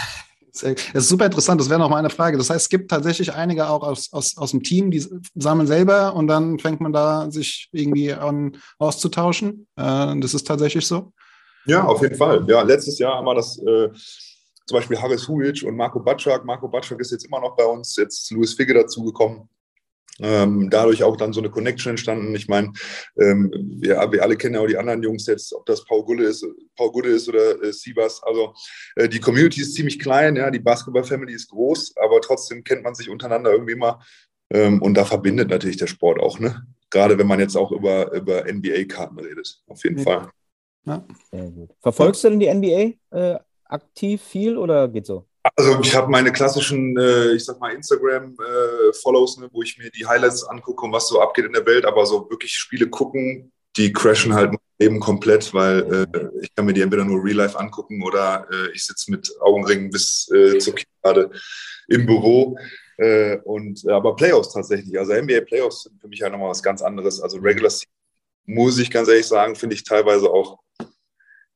Das 0.62 0.78
ist 0.94 1.10
super 1.10 1.26
interessant, 1.26 1.60
das 1.60 1.70
wäre 1.70 1.80
noch 1.80 1.90
mal 1.90 1.98
eine 1.98 2.12
Frage. 2.12 2.38
Das 2.38 2.50
heißt, 2.50 2.62
es 2.62 2.70
gibt 2.70 2.92
tatsächlich 2.92 3.34
einige 3.34 3.68
auch 3.68 3.82
aus, 3.82 4.14
aus, 4.14 4.38
aus 4.38 4.52
dem 4.52 4.62
Team, 4.62 4.92
die 4.92 5.04
sammeln 5.34 5.68
selber 5.68 6.14
und 6.14 6.28
dann 6.28 6.60
fängt 6.60 6.80
man 6.80 6.94
da 6.94 7.32
sich 7.32 7.70
irgendwie 7.72 8.14
an 8.14 8.58
auszutauschen. 8.78 9.68
Äh, 9.76 10.20
das 10.20 10.34
ist 10.34 10.46
tatsächlich 10.46 10.86
so? 10.86 11.12
Ja, 11.66 11.84
auf 11.84 12.02
jeden 12.02 12.16
Fall. 12.16 12.46
Ja, 12.48 12.62
letztes 12.62 13.00
Jahr 13.00 13.16
haben 13.16 13.26
wir 13.26 13.36
das 13.36 13.58
äh, 13.58 13.90
zum 14.66 14.78
Beispiel 14.78 15.02
Haris 15.02 15.28
Huic 15.28 15.64
und 15.64 15.76
Marco 15.76 16.00
Batschak. 16.00 16.46
Marco 16.46 16.68
Batschak 16.68 17.00
ist 17.00 17.12
jetzt 17.12 17.26
immer 17.26 17.40
noch 17.40 17.56
bei 17.56 17.66
uns, 17.66 17.96
jetzt 17.96 18.30
Louis 18.32 18.54
Figge 18.54 18.74
dazugekommen. 18.74 19.50
Ähm, 20.20 20.70
dadurch 20.70 21.04
auch 21.04 21.18
dann 21.18 21.34
so 21.34 21.42
eine 21.42 21.50
Connection 21.50 21.92
entstanden. 21.92 22.36
Ich 22.36 22.48
meine, 22.48 22.72
ähm, 23.20 23.52
wir, 23.80 23.96
wir, 24.12 24.22
alle 24.22 24.38
kennen 24.38 24.56
ja 24.56 24.62
auch 24.62 24.68
die 24.68 24.78
anderen 24.78 25.02
Jungs 25.02 25.26
jetzt, 25.26 25.54
ob 25.54 25.66
das 25.66 25.84
Paul 25.86 26.06
Gulle 26.06 26.26
ist, 26.26 26.46
Paul 26.76 26.92
Gulle 26.92 27.10
ist 27.10 27.28
oder 27.28 27.62
äh, 27.64 27.74
Siebas. 27.74 28.22
Also 28.24 28.54
äh, 28.96 29.10
die 29.10 29.20
Community 29.20 29.62
ist 29.62 29.74
ziemlich 29.74 29.98
klein, 29.98 30.36
ja, 30.36 30.52
die 30.52 30.60
Basketball-Family 30.60 31.34
ist 31.34 31.50
groß, 31.50 31.96
aber 31.98 32.22
trotzdem 32.22 32.64
kennt 32.64 32.84
man 32.84 32.94
sich 32.94 33.10
untereinander 33.10 33.52
irgendwie 33.52 33.74
immer. 33.74 34.00
Ähm, 34.52 34.82
und 34.84 34.94
da 34.94 35.04
verbindet 35.04 35.50
natürlich 35.50 35.78
der 35.78 35.88
Sport 35.88 36.20
auch, 36.20 36.40
ne? 36.40 36.64
Gerade 36.92 37.18
wenn 37.18 37.26
man 37.26 37.40
jetzt 37.40 37.58
auch 37.58 37.72
über, 37.72 38.12
über 38.14 38.44
NBA-Karten 38.44 39.20
redet, 39.20 39.64
auf 39.68 39.84
jeden 39.84 39.98
ja. 39.98 40.04
Fall. 40.04 40.30
Ja. 40.86 41.08
Sehr 41.32 41.50
gut. 41.50 41.72
Verfolgst 41.82 42.24
du 42.24 42.30
denn 42.30 42.40
die 42.40 42.54
NBA 42.54 43.18
äh, 43.18 43.40
aktiv 43.66 44.22
viel 44.22 44.58
oder 44.58 44.88
geht 44.88 45.08
so? 45.08 45.26
Also 45.56 45.80
ich 45.82 45.94
habe 45.94 46.10
meine 46.10 46.32
klassischen, 46.32 46.98
äh, 46.98 47.34
ich 47.34 47.44
sag 47.44 47.60
mal, 47.60 47.74
Instagram-Follows, 47.74 49.38
äh, 49.38 49.42
ne, 49.42 49.50
wo 49.52 49.62
ich 49.62 49.78
mir 49.78 49.90
die 49.92 50.06
Highlights 50.06 50.44
angucke 50.46 50.86
und 50.86 50.94
was 50.94 51.10
so 51.10 51.22
abgeht 51.22 51.46
in 51.46 51.54
der 51.54 51.66
Welt, 51.66 51.86
aber 51.86 52.06
so 52.06 52.30
wirklich 52.30 52.54
Spiele 52.54 52.88
gucken, 52.88 53.52
die 53.76 53.92
crashen 53.92 54.34
halt 54.34 54.56
eben 54.80 55.00
komplett, 55.00 55.54
weil 55.54 56.08
äh, 56.14 56.30
ich 56.42 56.54
kann 56.56 56.66
mir 56.66 56.74
die 56.74 56.82
entweder 56.82 57.04
nur 57.04 57.24
real 57.24 57.38
life 57.38 57.60
angucken 57.60 58.02
oder 58.04 58.48
äh, 58.52 58.72
ich 58.74 58.86
sitze 58.86 59.12
mit 59.12 59.32
Augenringen 59.42 59.90
bis 59.90 60.30
äh, 60.34 60.58
zur 60.60 60.76
gerade 61.02 61.30
im 61.88 62.06
Büro. 62.06 62.58
Äh, 62.98 63.38
und 63.44 63.88
aber 63.90 64.16
Playoffs 64.16 64.54
tatsächlich, 64.54 64.98
also 64.98 65.14
NBA 65.14 65.42
Playoffs 65.42 65.84
sind 65.84 66.00
für 66.00 66.08
mich 66.08 66.22
halt 66.22 66.32
nochmal 66.32 66.50
was 66.50 66.64
ganz 66.64 66.82
anderes. 66.82 67.20
Also 67.20 67.38
Regular 67.38 67.70
Season, 67.70 67.92
muss 68.46 68.78
ich 68.78 68.92
ganz 68.92 69.10
ehrlich 69.10 69.26
sagen, 69.26 69.56
finde 69.56 69.76
ich 69.76 69.84
teilweise 69.84 70.30
auch 70.30 70.60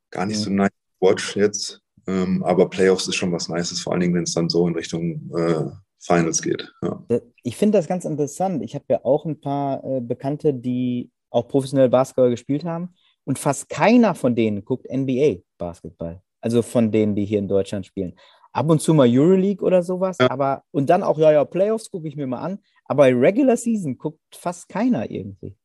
gar 0.10 0.26
nicht 0.26 0.40
so 0.40 0.50
nice 0.50 0.72
watch 1.00 1.36
jetzt. 1.36 1.82
Ähm, 2.08 2.44
aber 2.44 2.70
Playoffs 2.70 3.08
ist 3.08 3.16
schon 3.16 3.32
was 3.32 3.50
Nices, 3.50 3.82
vor 3.82 3.94
allen 3.94 4.00
Dingen, 4.02 4.14
wenn 4.16 4.24
es 4.24 4.34
dann 4.34 4.50
so 4.50 4.68
in 4.68 4.76
Richtung 4.76 5.30
äh, 5.36 5.66
Finals 6.00 6.42
geht. 6.42 6.72
Ja. 6.82 7.04
Ich 7.44 7.58
finde 7.58 7.78
das 7.78 7.88
ganz 7.88 8.06
interessant. 8.06 8.64
Ich 8.64 8.76
habe 8.76 8.86
ja 8.90 9.04
auch 9.04 9.26
ein 9.26 9.40
paar 9.40 9.84
äh, 9.84 10.02
Bekannte, 10.02 10.54
die 10.54 11.12
auch 11.30 11.48
professionell 11.48 11.90
Basketball 11.90 12.30
gespielt 12.30 12.64
haben. 12.64 12.94
Und 13.26 13.40
fast 13.40 13.68
keiner 13.68 14.16
von 14.16 14.36
denen 14.36 14.64
guckt 14.64 14.88
NBA-Basketball. 14.90 16.22
Also 16.40 16.62
von 16.62 16.92
denen, 16.92 17.16
die 17.16 17.26
hier 17.26 17.40
in 17.40 17.50
Deutschland 17.50 17.86
spielen. 17.86 18.18
Ab 18.54 18.70
und 18.70 18.82
zu 18.82 18.94
mal 18.94 19.08
Euroleague 19.10 19.66
oder 19.66 19.84
sowas, 19.84 20.18
ja. 20.20 20.32
aber 20.32 20.64
und 20.72 20.90
dann 20.90 21.04
auch, 21.04 21.20
ja, 21.20 21.32
ja, 21.32 21.44
Playoffs 21.44 21.92
gucke 21.92 22.08
ich 22.08 22.16
mir 22.16 22.26
mal 22.26 22.40
an. 22.40 22.60
Aber 22.86 23.08
Regular 23.08 23.58
Season 23.58 23.98
guckt 23.98 24.22
fast 24.34 24.70
keiner 24.70 25.12
irgendwie. 25.12 25.56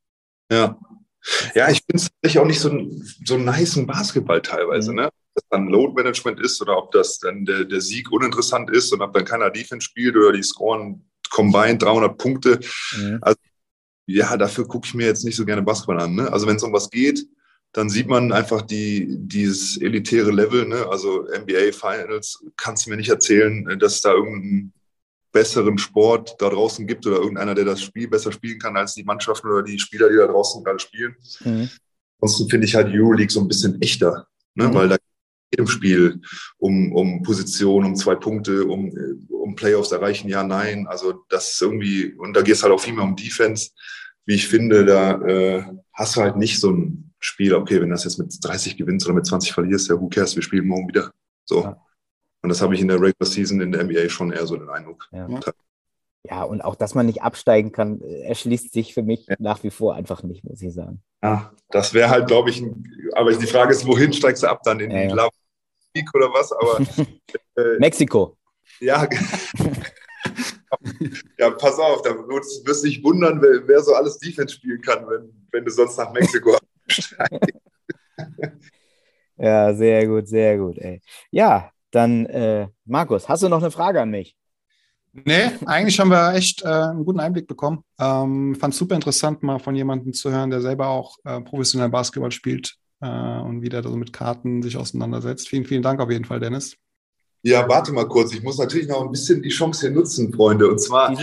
Ja. 0.51 0.79
Ja, 1.55 1.71
ich 1.71 1.83
finde 1.89 2.09
es 2.23 2.37
auch 2.37 2.45
nicht 2.45 2.59
so, 2.59 2.71
so 3.25 3.39
nice 3.39 3.81
Basketball 3.87 4.43
teilweise, 4.43 4.91
mhm. 4.91 4.97
ne? 4.97 5.09
Das 5.35 5.45
dann 5.51 5.69
Load 5.69 5.95
Management 5.95 6.41
ist 6.41 6.61
oder 6.61 6.77
ob 6.77 6.93
das 6.93 7.19
dann 7.19 7.45
der, 7.45 7.65
der 7.65 7.81
Sieg 7.81 8.11
uninteressant 8.11 8.71
ist 8.71 8.93
und 8.93 9.03
ob 9.03 9.13
dann 9.13 9.25
keiner 9.25 9.51
Defense 9.51 9.85
spielt 9.85 10.17
oder 10.17 10.33
die 10.33 10.43
scoren 10.43 11.05
combined 11.31 11.83
300 11.83 12.19
Punkte. 12.19 12.61
Mhm. 12.97 13.19
Also, 13.21 13.39
ja, 14.07 14.37
dafür 14.37 14.67
gucke 14.67 14.87
ich 14.87 14.95
mir 14.95 15.07
jetzt 15.07 15.25
nicht 15.25 15.37
so 15.37 15.45
gerne 15.45 15.63
Basketball 15.63 16.01
an. 16.01 16.15
Ne? 16.15 16.33
Also 16.33 16.47
wenn 16.47 16.57
es 16.57 16.63
um 16.63 16.73
was 16.73 16.91
geht, 16.91 17.27
dann 17.73 17.89
sieht 17.89 18.07
man 18.07 18.33
einfach 18.33 18.63
die, 18.63 19.07
dieses 19.09 19.81
elitäre 19.81 20.31
Level. 20.31 20.67
Ne? 20.67 20.87
Also 20.91 21.23
NBA 21.23 21.73
Finals 21.73 22.45
kannst 22.57 22.85
du 22.85 22.91
mir 22.91 22.97
nicht 22.97 23.09
erzählen, 23.09 23.79
dass 23.79 23.95
es 23.95 24.01
da 24.03 24.13
irgendeinen 24.13 24.73
besseren 25.33 25.79
Sport 25.79 26.37
da 26.39 26.51
draußen 26.51 26.87
gibt 26.87 27.07
oder 27.07 27.17
irgendeiner, 27.17 27.55
der 27.55 27.65
das 27.65 27.81
Spiel 27.81 28.09
besser 28.09 28.31
spielen 28.31 28.59
kann 28.59 28.77
als 28.77 28.95
die 28.95 29.05
Mannschaften 29.05 29.49
oder 29.49 29.63
die 29.63 29.79
Spieler, 29.79 30.11
die 30.11 30.17
da 30.17 30.27
draußen 30.27 30.63
gerade 30.63 30.79
spielen. 30.79 31.17
Mhm. 31.41 31.71
Ansonsten 32.21 32.51
finde 32.51 32.67
ich 32.67 32.75
halt 32.75 32.89
Euroleague 32.95 33.33
so 33.33 33.41
ein 33.41 33.49
bisschen 33.49 33.81
echter, 33.81 34.27
ne? 34.55 34.69
Mhm. 34.69 34.75
weil 34.75 34.89
da 34.91 34.97
jedem 35.53 35.67
Spiel 35.67 36.21
um, 36.59 36.93
um 36.93 37.23
Position, 37.23 37.85
um 37.85 37.95
zwei 37.95 38.15
Punkte, 38.15 38.65
um, 38.65 38.93
um 39.29 39.55
Playoffs 39.55 39.93
erreichen, 39.93 40.29
ja, 40.29 40.43
nein. 40.43 40.87
Also 40.89 41.25
das 41.29 41.53
ist 41.53 41.63
irgendwie, 41.63 42.15
und 42.15 42.35
da 42.35 42.43
geht 42.43 42.55
es 42.55 42.63
halt 42.63 42.73
auch 42.73 42.81
viel 42.81 42.95
mehr 42.95 43.05
um 43.05 43.17
Defense. 43.17 43.71
wie 44.25 44.35
ich 44.35 44.49
finde, 44.49 44.85
da 44.85 45.21
äh, 45.23 45.65
hast 45.93 46.17
du 46.17 46.23
halt 46.23 46.37
nicht 46.37 46.59
so 46.59 46.71
ein 46.71 47.13
Spiel, 47.21 47.55
okay, 47.55 47.81
wenn 47.81 47.91
das 47.91 48.05
jetzt 48.05 48.19
mit 48.19 48.35
30 48.43 48.77
gewinnst 48.77 49.07
oder 49.07 49.15
mit 49.15 49.27
20 49.27 49.53
verlierst, 49.53 49.89
ja, 49.89 50.01
who 50.01 50.09
cares, 50.09 50.35
wir 50.35 50.43
spielen 50.43 50.67
morgen 50.67 50.89
wieder. 50.89 51.13
So. 51.45 51.63
Ja. 51.63 51.81
Und 52.43 52.49
das 52.49 52.61
habe 52.61 52.75
ich 52.75 52.81
in 52.81 52.89
der 52.89 53.01
Regular 53.01 53.27
Season 53.27 53.61
in 53.61 53.73
der 53.73 53.85
NBA 53.85 54.09
schon 54.09 54.33
eher 54.33 54.47
so 54.47 54.57
den 54.57 54.69
Eindruck. 54.69 55.09
Ja. 55.13 55.29
ja, 56.25 56.43
und 56.43 56.63
auch, 56.63 56.75
dass 56.75 56.95
man 56.95 57.07
nicht 57.07 57.23
absteigen 57.23 57.71
kann, 57.71 58.01
äh, 58.01 58.23
erschließt 58.23 58.73
sich 58.73 58.95
für 58.95 59.03
mich 59.03 59.27
ja. 59.27 59.37
nach 59.39 59.63
wie 59.63 59.71
vor 59.71 59.95
einfach 59.95 60.23
nicht, 60.23 60.45
muss 60.45 60.63
ich 60.63 60.73
sagen. 60.73 61.03
Ja, 61.23 61.53
das 61.71 61.95
wäre 61.95 62.11
halt, 62.11 62.27
glaube 62.27 62.51
ich, 62.51 62.61
ein, 62.61 62.85
aber 63.15 63.33
die 63.33 63.47
Frage 63.47 63.73
ist, 63.73 63.87
wohin 63.87 64.13
steigst 64.13 64.43
du 64.43 64.49
ab 64.49 64.63
dann? 64.65 64.81
In 64.81 64.91
die 64.91 64.97
ja. 64.97 65.29
League 65.95 66.09
oder 66.15 66.33
was? 66.33 66.53
Aber, 66.53 66.81
äh, 67.57 67.79
Mexiko. 67.79 68.37
Ja, 68.81 69.07
ja, 71.39 71.51
pass 71.51 71.79
auf, 71.79 72.03
da 72.03 72.11
wirst 72.11 72.85
du 72.85 72.89
dich 72.89 73.03
wundern, 73.03 73.41
wer, 73.41 73.67
wer, 73.67 73.81
so 73.83 73.95
alles 73.95 74.19
Defense 74.19 74.55
spielen 74.55 74.81
kann, 74.81 75.07
wenn, 75.09 75.33
wenn 75.51 75.65
du 75.65 75.71
sonst 75.71 75.97
nach 75.97 76.13
Mexiko 76.13 76.57
absteigst. 76.87 77.59
ja, 79.37 79.75
sehr 79.75 80.07
gut, 80.07 80.29
sehr 80.29 80.59
gut. 80.59 80.79
Ey. 80.79 81.01
Ja, 81.31 81.71
dann, 81.91 82.27
äh, 82.27 82.69
Markus, 82.85 83.29
hast 83.29 83.43
du 83.43 83.49
noch 83.49 83.61
eine 83.61 83.71
Frage 83.71 84.01
an 84.01 84.11
mich? 84.11 84.37
Nee, 85.13 85.51
eigentlich 85.67 86.01
haben 86.01 86.11
wir 86.11 86.35
echt 86.35 86.63
äh, 86.63 86.69
einen 86.69 87.05
guten 87.05 87.21
Einblick 87.21 87.47
bekommen. 87.47 87.85
Ähm, 87.99 88.55
Fand 88.59 88.73
es 88.73 88.79
super 88.79 88.95
interessant, 88.95 89.43
mal 89.43 89.59
von 89.59 89.75
jemandem 89.75 90.15
zu 90.15 90.31
hören, 90.31 90.51
der 90.51 90.63
selber 90.63 90.89
auch 90.89 91.19
äh, 91.25 91.41
professionell 91.43 91.91
Basketball 91.91 92.31
spielt 92.31 92.79
äh, 93.03 93.41
und 93.41 93.61
wieder 93.63 93.83
so 93.83 93.97
mit 93.97 94.13
Karten 94.13 94.63
sich 94.63 94.77
auseinandersetzt. 94.77 95.49
Vielen, 95.49 95.65
vielen 95.65 95.83
Dank 95.83 96.01
auf 96.01 96.11
jeden 96.11 96.25
Fall, 96.25 96.41
Dennis. 96.41 96.77
Ja, 97.43 97.69
warte 97.69 97.93
mal 97.93 98.07
kurz. 98.07 98.33
Ich 98.33 98.43
muss 98.43 98.59
natürlich 98.59 98.87
noch 98.87 99.03
ein 99.03 99.11
bisschen 99.11 99.43
die 99.43 99.49
Chance 99.49 99.89
hier 99.89 99.91
nutzen, 99.91 100.33
Freunde. 100.33 100.69
Und 100.69 100.81
zwar, 100.81 101.15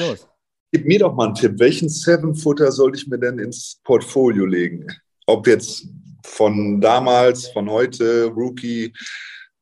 gib 0.71 0.85
mir 0.85 0.99
doch 0.99 1.15
mal 1.15 1.27
einen 1.27 1.35
Tipp. 1.35 1.53
Welchen 1.57 1.87
Seven-Footer 1.87 2.71
sollte 2.71 2.99
ich 2.99 3.07
mir 3.07 3.17
denn 3.17 3.39
ins 3.39 3.79
Portfolio 3.83 4.45
legen? 4.45 4.85
Ob 5.25 5.47
jetzt 5.47 5.87
von 6.25 6.81
damals, 6.81 7.47
von 7.47 7.69
heute, 7.69 8.25
Rookie, 8.25 8.93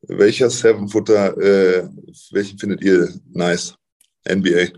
welcher 0.02 0.50
Seven-Footer, 0.50 1.38
äh, 1.38 1.90
welchen 2.32 2.58
findet 2.58 2.82
ihr 2.82 3.08
nice? 3.32 3.76
NBA. 4.28 4.70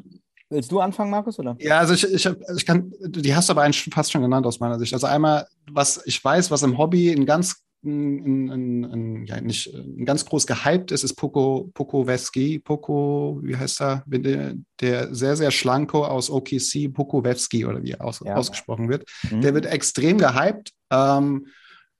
Willst 0.50 0.72
du 0.72 0.80
anfangen, 0.80 1.12
Markus, 1.12 1.38
oder? 1.38 1.56
Ja, 1.60 1.80
also 1.80 1.94
ich, 1.94 2.12
ich, 2.12 2.30
ich 2.56 2.66
kann, 2.66 2.92
die 3.00 3.36
hast 3.36 3.50
du 3.50 3.54
aber 3.54 3.72
fast 3.94 4.12
schon 4.12 4.22
genannt 4.22 4.48
aus 4.48 4.60
meiner 4.60 4.80
Sicht. 4.80 4.94
Also 4.94 5.06
einmal, 5.06 5.48
was 5.72 6.02
ich 6.06 6.24
weiß, 6.24 6.50
was 6.50 6.64
im 6.64 6.78
Hobby 6.78 7.12
ein 7.12 7.26
ganz 7.26 7.64
ein, 7.84 8.50
ein, 8.50 8.86
ein, 8.86 9.26
ja, 9.26 9.40
nicht 9.40 9.74
ein 9.74 10.06
ganz 10.06 10.26
groß 10.26 10.48
gehypt 10.48 10.92
ist, 10.92 11.04
ist 11.04 11.16
Poco, 11.16 11.70
Poco 11.74 12.06
Wesky. 12.06 12.60
Poco, 12.60 13.40
wie 13.42 13.56
heißt 13.56 13.82
er? 13.82 14.04
Der, 14.06 14.56
der 14.82 15.16
sehr, 15.16 15.38
sehr 15.38 15.52
schlanko 15.52 16.04
aus 16.04 16.30
OKC, 16.30 16.94
Poco 16.94 17.24
Wesky 17.24 17.66
oder 17.66 17.82
wie 17.82 17.92
er 17.92 18.04
aus, 18.04 18.22
ja. 18.26 18.36
ausgesprochen 18.36 18.90
wird. 18.90 19.06
Mhm. 19.30 19.42
Der 19.42 19.54
wird 19.54 19.66
extrem 19.66 20.18
gehypt. 20.18 20.74
Ähm, 20.92 21.48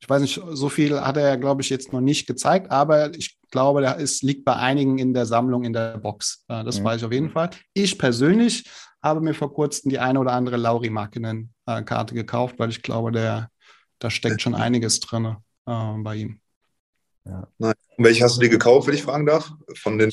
ich 0.02 0.10
weiß 0.10 0.22
nicht, 0.22 0.42
so 0.52 0.70
viel 0.70 1.00
hat 1.00 1.18
er, 1.18 1.38
glaube 1.38 1.62
ich, 1.62 1.70
jetzt 1.70 1.92
noch 1.92 2.02
nicht 2.02 2.26
gezeigt, 2.26 2.72
aber 2.72 3.14
ich 3.16 3.38
glaube, 3.52 3.82
der 3.82 3.98
ist, 3.98 4.24
liegt 4.24 4.46
bei 4.46 4.56
einigen 4.56 4.98
in 4.98 5.14
der 5.14 5.26
Sammlung 5.26 5.64
in 5.64 5.74
der 5.74 5.98
Box. 5.98 6.46
Äh, 6.48 6.64
das 6.64 6.80
mhm. 6.80 6.86
weiß 6.86 6.98
ich 7.02 7.06
auf 7.06 7.12
jeden 7.12 7.32
Fall. 7.32 7.50
Ich 7.74 7.98
persönlich 7.98 8.70
habe 9.04 9.22
mir 9.22 9.34
vor 9.34 9.54
kurzem 9.54 9.90
die 9.90 10.00
eine 10.00 10.20
oder 10.20 10.34
andere 10.34 10.58
Lauri 10.58 10.90
Markinen-Karte 10.90 12.14
gekauft, 12.14 12.56
weil 12.60 12.70
ich 12.70 12.82
glaube, 12.82 13.12
der, 13.12 13.50
da 14.00 14.10
steckt 14.10 14.42
schon 14.42 14.56
einiges 14.56 15.00
drin 15.00 15.38
äh, 15.66 15.94
bei 15.98 16.16
ihm. 16.16 16.40
Ja. 17.26 17.48
welche 17.98 18.24
hast 18.24 18.38
du 18.38 18.42
dir 18.42 18.50
gekauft, 18.50 18.88
wenn 18.88 18.96
ich 18.96 19.04
fragen 19.04 19.26
darf? 19.26 19.52
Von 19.76 20.00
den 20.00 20.12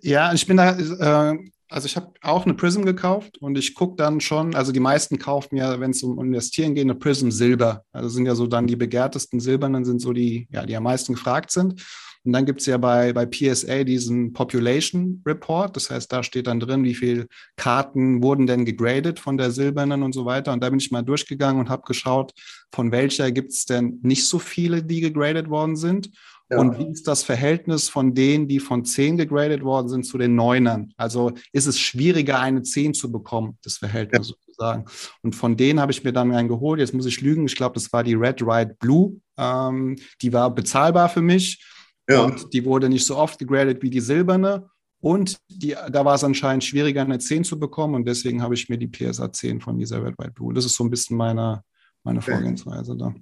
ja, 0.00 0.32
ich 0.32 0.46
bin 0.46 0.56
da, 0.56 0.78
äh, 0.78 1.38
also 1.72 1.86
ich 1.86 1.96
habe 1.96 2.12
auch 2.20 2.44
eine 2.44 2.54
Prism 2.54 2.82
gekauft 2.82 3.38
und 3.38 3.56
ich 3.56 3.74
gucke 3.74 3.96
dann 3.96 4.20
schon, 4.20 4.54
also 4.54 4.72
die 4.72 4.80
meisten 4.80 5.18
kaufen 5.18 5.56
ja, 5.56 5.80
wenn 5.80 5.90
es 5.90 6.02
um 6.02 6.20
Investieren 6.20 6.74
geht, 6.74 6.84
eine 6.84 6.94
Prism 6.94 7.30
Silber. 7.30 7.84
Also 7.92 8.08
sind 8.10 8.26
ja 8.26 8.34
so 8.34 8.46
dann 8.46 8.66
die 8.66 8.76
begehrtesten 8.76 9.40
Silbernen 9.40 9.84
sind 9.84 10.00
so 10.00 10.12
die, 10.12 10.48
ja, 10.50 10.66
die 10.66 10.76
am 10.76 10.84
meisten 10.84 11.14
gefragt 11.14 11.50
sind. 11.50 11.82
Und 12.24 12.32
dann 12.32 12.46
gibt 12.46 12.60
es 12.60 12.66
ja 12.66 12.76
bei, 12.76 13.12
bei 13.12 13.26
PSA 13.26 13.82
diesen 13.82 14.32
Population 14.32 15.22
Report. 15.26 15.74
Das 15.74 15.90
heißt, 15.90 16.12
da 16.12 16.22
steht 16.22 16.46
dann 16.46 16.60
drin, 16.60 16.84
wie 16.84 16.94
viele 16.94 17.26
Karten 17.56 18.22
wurden 18.22 18.46
denn 18.46 18.64
gegradet 18.64 19.18
von 19.18 19.36
der 19.36 19.50
silbernen 19.50 20.04
und 20.04 20.12
so 20.12 20.24
weiter. 20.24 20.52
Und 20.52 20.62
da 20.62 20.70
bin 20.70 20.78
ich 20.78 20.92
mal 20.92 21.02
durchgegangen 21.02 21.60
und 21.60 21.68
habe 21.68 21.82
geschaut, 21.84 22.32
von 22.70 22.92
welcher 22.92 23.32
gibt 23.32 23.50
es 23.50 23.64
denn 23.64 23.98
nicht 24.02 24.28
so 24.28 24.38
viele, 24.38 24.84
die 24.84 25.00
gegradet 25.00 25.50
worden 25.50 25.74
sind. 25.74 26.10
Ja. 26.52 26.58
Und 26.58 26.78
wie 26.78 26.92
ist 26.92 27.08
das 27.08 27.22
Verhältnis 27.22 27.88
von 27.88 28.14
denen, 28.14 28.46
die 28.46 28.60
von 28.60 28.84
10 28.84 29.16
gegradet 29.16 29.64
worden 29.64 29.88
sind, 29.88 30.04
zu 30.04 30.18
den 30.18 30.34
Neunern? 30.34 30.92
Also 30.98 31.32
ist 31.52 31.66
es 31.66 31.78
schwieriger, 31.78 32.40
eine 32.40 32.62
10 32.62 32.92
zu 32.92 33.10
bekommen, 33.10 33.58
das 33.62 33.78
Verhältnis 33.78 34.28
ja. 34.28 34.34
sozusagen. 34.34 34.84
Und 35.22 35.34
von 35.34 35.56
denen 35.56 35.80
habe 35.80 35.92
ich 35.92 36.04
mir 36.04 36.12
dann 36.12 36.30
einen 36.30 36.48
geholt. 36.48 36.78
Jetzt 36.78 36.92
muss 36.92 37.06
ich 37.06 37.22
lügen. 37.22 37.46
Ich 37.46 37.56
glaube, 37.56 37.74
das 37.74 37.90
war 37.94 38.04
die 38.04 38.14
Red, 38.14 38.44
White, 38.44 38.76
Blue. 38.80 39.16
Ähm, 39.38 39.96
die 40.20 40.32
war 40.34 40.54
bezahlbar 40.54 41.08
für 41.08 41.22
mich. 41.22 41.64
Ja. 42.06 42.20
Und 42.20 42.52
die 42.52 42.66
wurde 42.66 42.90
nicht 42.90 43.06
so 43.06 43.16
oft 43.16 43.38
gegradet 43.38 43.82
wie 43.82 43.90
die 43.90 44.00
silberne. 44.00 44.68
Und 45.00 45.38
die, 45.48 45.74
da 45.90 46.04
war 46.04 46.16
es 46.16 46.22
anscheinend 46.22 46.64
schwieriger, 46.64 47.00
eine 47.00 47.18
10 47.18 47.44
zu 47.44 47.58
bekommen. 47.58 47.94
Und 47.94 48.06
deswegen 48.06 48.42
habe 48.42 48.52
ich 48.52 48.68
mir 48.68 48.76
die 48.76 48.88
PSA 48.88 49.32
10 49.32 49.62
von 49.62 49.78
dieser 49.78 50.04
Red, 50.04 50.18
White, 50.18 50.32
Blue. 50.32 50.52
Das 50.52 50.66
ist 50.66 50.76
so 50.76 50.84
ein 50.84 50.90
bisschen 50.90 51.16
meine, 51.16 51.62
meine 52.04 52.20
Vorgehensweise 52.20 52.94
da. 52.94 53.14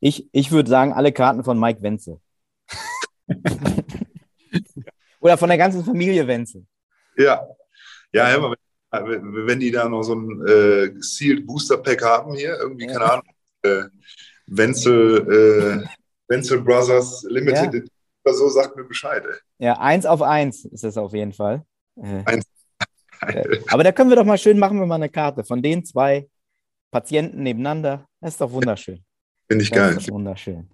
Ich, 0.00 0.28
ich 0.32 0.50
würde 0.50 0.70
sagen, 0.70 0.92
alle 0.92 1.12
Karten 1.12 1.44
von 1.44 1.58
Mike 1.58 1.82
Wenzel. 1.82 2.20
Oder 5.20 5.36
von 5.36 5.48
der 5.48 5.58
ganzen 5.58 5.84
Familie 5.84 6.26
Wenzel. 6.26 6.66
Ja. 7.16 7.46
Ja, 8.12 8.34
immer, 8.34 8.54
wenn, 8.90 9.46
wenn 9.46 9.60
die 9.60 9.70
da 9.70 9.88
noch 9.88 10.02
so 10.02 10.14
ein 10.14 10.46
äh, 10.46 10.90
Sealed 11.00 11.46
Booster 11.46 11.78
Pack 11.78 12.02
haben 12.02 12.34
hier, 12.34 12.58
irgendwie, 12.58 12.86
keine 12.86 13.12
Ahnung, 13.12 13.26
äh, 13.62 13.84
Wenzel, 14.46 15.84
äh, 15.86 15.86
Wenzel 16.28 16.62
Brothers 16.62 17.24
Limited 17.28 17.74
ja. 17.74 17.80
oder 18.24 18.34
so, 18.34 18.48
sagt 18.48 18.76
mir 18.76 18.84
Bescheid. 18.84 19.24
Ey. 19.24 19.66
Ja, 19.66 19.74
eins 19.78 20.06
auf 20.06 20.22
eins 20.22 20.64
ist 20.64 20.84
das 20.84 20.96
auf 20.96 21.12
jeden 21.12 21.32
Fall. 21.32 21.64
Äh, 21.96 22.22
eins. 22.24 22.46
Aber 23.68 23.84
da 23.84 23.92
können 23.92 24.10
wir 24.10 24.16
doch 24.16 24.24
mal 24.24 24.38
schön 24.38 24.58
machen, 24.58 24.78
wir 24.78 24.86
mal 24.86 24.94
eine 24.94 25.10
Karte 25.10 25.44
von 25.44 25.62
den 25.62 25.84
zwei 25.84 26.28
Patienten 26.90 27.42
nebeneinander. 27.42 28.08
Das 28.20 28.32
ist 28.32 28.40
doch 28.40 28.50
wunderschön. 28.50 29.04
Finde 29.50 29.64
ich 29.64 29.72
geil. 29.72 29.94
Das 29.94 30.04
ist 30.04 30.12
wunderschön. 30.12 30.70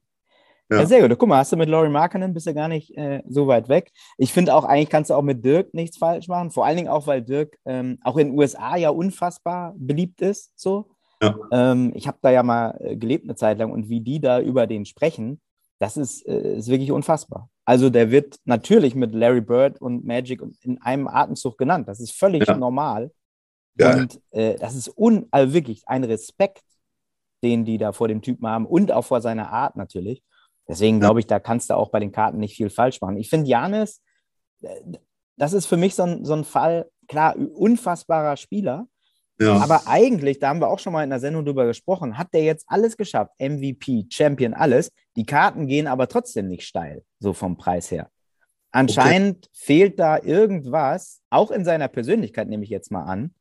Ja. 0.71 0.81
ja. 0.81 0.87
sehr 0.87 1.01
gut. 1.01 1.19
Guck 1.19 1.31
mal, 1.31 1.39
hast 1.39 1.53
du 1.53 1.57
mit 1.57 1.71
Laurie 1.71 1.89
Markinen 1.89 2.35
bist 2.35 2.47
du 2.47 2.53
gar 2.53 2.69
nicht 2.69 2.95
äh, 2.95 3.23
so 3.27 3.47
weit 3.47 3.71
weg. 3.71 3.91
Ich 4.19 4.35
finde 4.35 4.55
auch, 4.55 4.65
eigentlich 4.65 4.91
kannst 4.91 5.09
du 5.09 5.15
auch 5.15 5.23
mit 5.23 5.43
Dirk 5.43 5.73
nichts 5.73 5.97
falsch 5.97 6.29
machen. 6.29 6.51
Vor 6.51 6.67
allen 6.67 6.77
Dingen 6.77 6.89
auch, 6.89 7.07
weil 7.07 7.23
Dirk 7.23 7.57
ähm, 7.65 7.99
auch 8.03 8.19
in 8.19 8.29
den 8.29 8.39
USA 8.39 8.77
ja 8.77 8.91
unfassbar 8.91 9.75
beliebt 9.79 10.21
ist. 10.21 10.53
So. 10.57 10.91
Ja. 11.23 11.35
Ähm, 11.53 11.93
ich 11.95 12.07
habe 12.07 12.19
da 12.21 12.31
ja 12.31 12.43
mal 12.43 12.77
äh, 12.81 12.97
gelebt 12.97 13.25
eine 13.25 13.35
Zeit 13.35 13.59
lang 13.59 13.73
und 13.73 13.89
wie 13.89 14.03
die 14.03 14.21
da 14.21 14.41
über 14.41 14.67
den 14.67 14.85
sprechen, 14.85 15.41
das 15.79 15.97
ist, 15.97 16.27
äh, 16.27 16.59
ist 16.59 16.69
wirklich 16.69 16.93
unfassbar. 16.93 17.49
Also 17.65 17.89
der 17.89 18.11
wird 18.11 18.37
natürlich 18.45 18.95
mit 18.95 19.15
Larry 19.15 19.41
Bird 19.41 19.81
und 19.81 20.05
Magic 20.05 20.43
in 20.61 20.83
einem 20.83 21.09
Atemzug 21.09 21.57
genannt. 21.57 21.89
Das 21.89 22.01
ist 22.01 22.13
völlig 22.13 22.47
ja. 22.47 22.59
normal. 22.59 23.11
Ja. 23.79 23.97
Und 23.97 24.21
äh, 24.33 24.57
das 24.57 24.75
ist 24.75 24.93
un 24.99 25.27
also 25.31 25.55
wirklich 25.55 25.83
ein 25.87 26.05
Respekt 26.05 26.63
den 27.43 27.65
die 27.65 27.79
da 27.79 27.93
vor 27.93 28.09
dem 28.09 28.23
Typen 28.23 28.47
haben 28.47 28.67
und 28.67 28.93
auch 28.93 29.05
vor 29.05 29.21
seiner 29.21 29.51
Art 29.51 29.77
natürlich. 29.77 30.23
Deswegen 30.69 31.01
glaube 31.01 31.21
ich, 31.21 31.27
da 31.27 31.39
kannst 31.39 31.71
du 31.71 31.75
auch 31.75 31.91
bei 31.91 32.01
den 32.01 32.13
Karten 32.13 32.39
nicht 32.39 32.57
viel 32.57 32.71
falsch 32.71 33.01
machen. 33.01 33.17
Ich 33.17 33.31
finde, 33.31 33.49
Janis, 33.49 34.03
äh, 34.63 34.69
das 35.37 35.53
ist 35.53 35.67
für 35.67 35.77
mich 35.77 35.95
so 35.95 36.03
ein, 36.03 36.25
so 36.25 36.35
ein 36.35 36.45
Fall, 36.45 36.91
klar, 37.09 37.37
unfassbarer 37.37 38.37
Spieler. 38.37 38.87
Ja. 39.39 39.59
Aber 39.59 39.83
eigentlich, 39.87 40.39
da 40.39 40.49
haben 40.49 40.61
wir 40.61 40.69
auch 40.69 40.79
schon 40.79 40.95
mal 40.95 41.05
in 41.05 41.11
der 41.11 41.21
Sendung 41.21 41.45
drüber 41.45 41.67
gesprochen, 41.67 42.17
hat 42.17 42.33
der 42.33 42.43
jetzt 42.43 42.65
alles 42.69 42.97
geschafft. 42.97 43.33
MVP, 43.39 44.07
Champion, 44.09 44.55
alles. 44.55 44.91
Die 45.15 45.27
Karten 45.27 45.67
gehen 45.67 45.87
aber 45.87 46.09
trotzdem 46.09 46.49
nicht 46.49 46.67
steil, 46.67 47.05
so 47.19 47.35
vom 47.35 47.59
Preis 47.59 47.91
her. 47.91 48.09
Anscheinend 48.71 49.47
okay. 49.47 49.49
fehlt 49.53 49.99
da 49.99 50.19
irgendwas, 50.23 51.21
auch 51.31 51.51
in 51.51 51.65
seiner 51.65 51.89
Persönlichkeit 51.89 52.49
nehme 52.49 52.65
ich 52.65 52.71
jetzt 52.71 52.91
mal 52.91 53.05
an, 53.05 53.35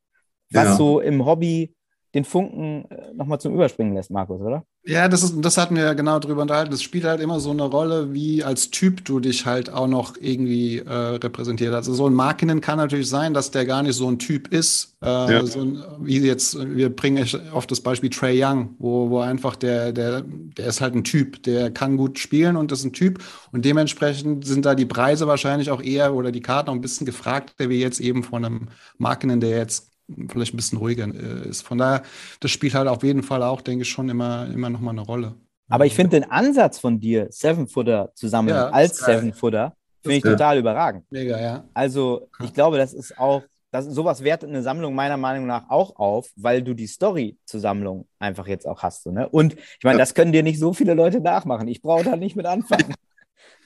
was 0.51 0.65
ja. 0.65 0.75
so 0.75 0.99
im 0.99 1.25
Hobby 1.25 1.74
den 2.15 2.23
Funken 2.23 2.85
äh, 2.89 3.13
nochmal 3.13 3.39
zum 3.39 3.53
Überspringen 3.53 3.93
lässt, 3.93 4.09
Markus, 4.09 4.39
oder? 4.41 4.63
Ja, 4.87 5.09
das, 5.09 5.21
ist, 5.21 5.35
das 5.41 5.57
hatten 5.57 5.75
wir 5.75 5.83
ja 5.83 5.93
genau 5.93 6.19
drüber 6.19 6.43
unterhalten. 6.43 6.71
Das 6.71 6.81
spielt 6.81 7.03
halt 7.03 7.19
immer 7.19 7.39
so 7.41 7.51
eine 7.51 7.63
Rolle, 7.63 8.13
wie 8.13 8.43
als 8.43 8.71
Typ 8.71 9.03
du 9.03 9.19
dich 9.19 9.45
halt 9.45 9.69
auch 9.69 9.87
noch 9.87 10.15
irgendwie 10.19 10.77
äh, 10.77 10.91
repräsentiert. 10.91 11.73
Also 11.73 11.93
so 11.93 12.07
ein 12.07 12.13
Markinen 12.13 12.61
kann 12.61 12.77
natürlich 12.77 13.09
sein, 13.09 13.33
dass 13.33 13.51
der 13.51 13.65
gar 13.65 13.83
nicht 13.83 13.95
so 13.95 14.07
ein 14.07 14.17
Typ 14.17 14.47
ist. 14.47 14.95
Äh, 15.01 15.07
ja. 15.07 15.45
so 15.45 15.59
ein, 15.59 15.83
wie 15.99 16.19
jetzt, 16.19 16.57
wir 16.57 16.95
bringen 16.95 17.27
oft 17.51 17.69
das 17.69 17.81
Beispiel 17.81 18.11
Trey 18.11 18.41
Young, 18.41 18.75
wo, 18.79 19.09
wo 19.09 19.19
einfach 19.19 19.57
der, 19.57 19.91
der, 19.91 20.21
der 20.21 20.67
ist 20.67 20.79
halt 20.79 20.95
ein 20.95 21.03
Typ, 21.03 21.43
der 21.43 21.69
kann 21.71 21.97
gut 21.97 22.17
spielen 22.17 22.55
und 22.55 22.71
ist 22.71 22.85
ein 22.85 22.93
Typ. 22.93 23.21
Und 23.51 23.65
dementsprechend 23.65 24.45
sind 24.45 24.65
da 24.65 24.73
die 24.73 24.85
Preise 24.85 25.27
wahrscheinlich 25.27 25.69
auch 25.69 25.81
eher 25.81 26.13
oder 26.13 26.31
die 26.31 26.41
Karten 26.41 26.69
auch 26.69 26.75
ein 26.75 26.81
bisschen 26.81 27.05
gefragter, 27.05 27.69
wie 27.69 27.81
jetzt 27.81 27.99
eben 27.99 28.23
von 28.23 28.45
einem 28.45 28.67
Markinen, 28.99 29.41
der 29.41 29.57
jetzt 29.57 29.94
vielleicht 30.29 30.53
ein 30.53 30.57
bisschen 30.57 30.77
ruhiger 30.77 31.07
äh, 31.07 31.47
ist. 31.49 31.61
Von 31.61 31.77
daher, 31.77 32.03
das 32.39 32.51
spielt 32.51 32.73
halt 32.73 32.87
auf 32.87 33.03
jeden 33.03 33.23
Fall 33.23 33.43
auch, 33.43 33.61
denke 33.61 33.83
ich, 33.83 33.89
schon 33.89 34.09
immer, 34.09 34.47
immer 34.47 34.69
nochmal 34.69 34.93
eine 34.93 35.01
Rolle. 35.01 35.35
Aber 35.67 35.85
ich 35.85 35.95
finde 35.95 36.19
den 36.19 36.29
Ansatz 36.29 36.77
von 36.77 36.99
dir, 36.99 37.27
Seven 37.31 37.67
Footer 37.67 38.11
zusammen 38.13 38.49
ja, 38.49 38.69
als 38.69 38.97
Seven 38.97 39.33
Footer, 39.33 39.75
finde 40.03 40.17
ich 40.17 40.23
ja. 40.23 40.31
total 40.31 40.59
überragend. 40.59 41.05
Mega, 41.09 41.39
ja. 41.41 41.63
Also 41.73 42.29
ich 42.43 42.53
glaube, 42.53 42.77
das 42.77 42.93
ist 42.93 43.17
auch 43.17 43.41
das, 43.75 43.85
sowas 43.85 44.23
wertet 44.23 44.49
eine 44.49 44.61
Sammlung 44.61 44.95
meiner 44.95 45.17
Meinung 45.17 45.47
nach 45.47 45.69
auch 45.69 45.97
auf, 45.97 46.29
weil 46.37 46.63
du 46.63 46.73
die 46.73 46.87
Story 46.87 47.37
zur 47.45 47.59
Sammlung 47.59 48.07
einfach 48.19 48.47
jetzt 48.47 48.65
auch 48.65 48.81
hast. 48.83 49.03
So, 49.03 49.11
ne? 49.11 49.27
Und 49.27 49.55
ich 49.55 49.83
meine, 49.83 49.99
das 49.99 50.13
können 50.13 50.31
dir 50.31 50.43
nicht 50.43 50.59
so 50.59 50.71
viele 50.71 50.93
Leute 50.93 51.19
nachmachen. 51.19 51.67
Ich 51.67 51.81
brauche 51.81 52.05
da 52.05 52.15
nicht 52.15 52.35
mit 52.35 52.45
anfangen. 52.45 52.93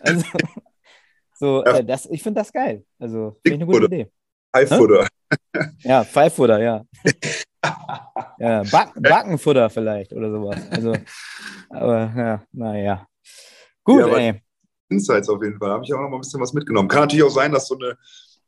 Also, 0.01 0.23
so, 1.35 1.63
äh, 1.65 1.83
das, 1.83 2.05
ich 2.05 2.23
finde 2.23 2.39
das 2.39 2.53
geil. 2.53 2.85
Also, 2.99 3.37
finde 3.43 3.57
ich 3.57 3.61
eine 3.61 3.65
gute 3.65 3.85
Idee. 3.87 4.11
Pfeiffutter. 4.53 5.07
Ja, 5.81 6.03
Pfeiffutter, 6.03 6.59
ja. 6.59 6.83
ja 8.39 8.63
Back, 8.63 8.93
Backenfutter 8.95 9.69
vielleicht 9.69 10.11
oder 10.11 10.31
sowas. 10.31 10.59
Also, 10.71 10.95
aber 11.69 12.11
ja, 12.17 12.43
naja. 12.51 13.07
Gut, 13.83 13.99
ja, 13.99 14.17
ey. 14.17 14.41
Insights 14.89 15.29
auf 15.29 15.43
jeden 15.43 15.59
Fall. 15.59 15.69
Da 15.69 15.75
habe 15.75 15.83
ich 15.85 15.93
auch 15.93 15.99
noch 15.99 16.09
mal 16.09 16.17
ein 16.17 16.21
bisschen 16.21 16.41
was 16.41 16.53
mitgenommen. 16.53 16.87
Kann 16.87 17.01
natürlich 17.01 17.23
auch 17.23 17.29
sein, 17.29 17.51
dass 17.51 17.67
so 17.67 17.77
eine 17.77 17.95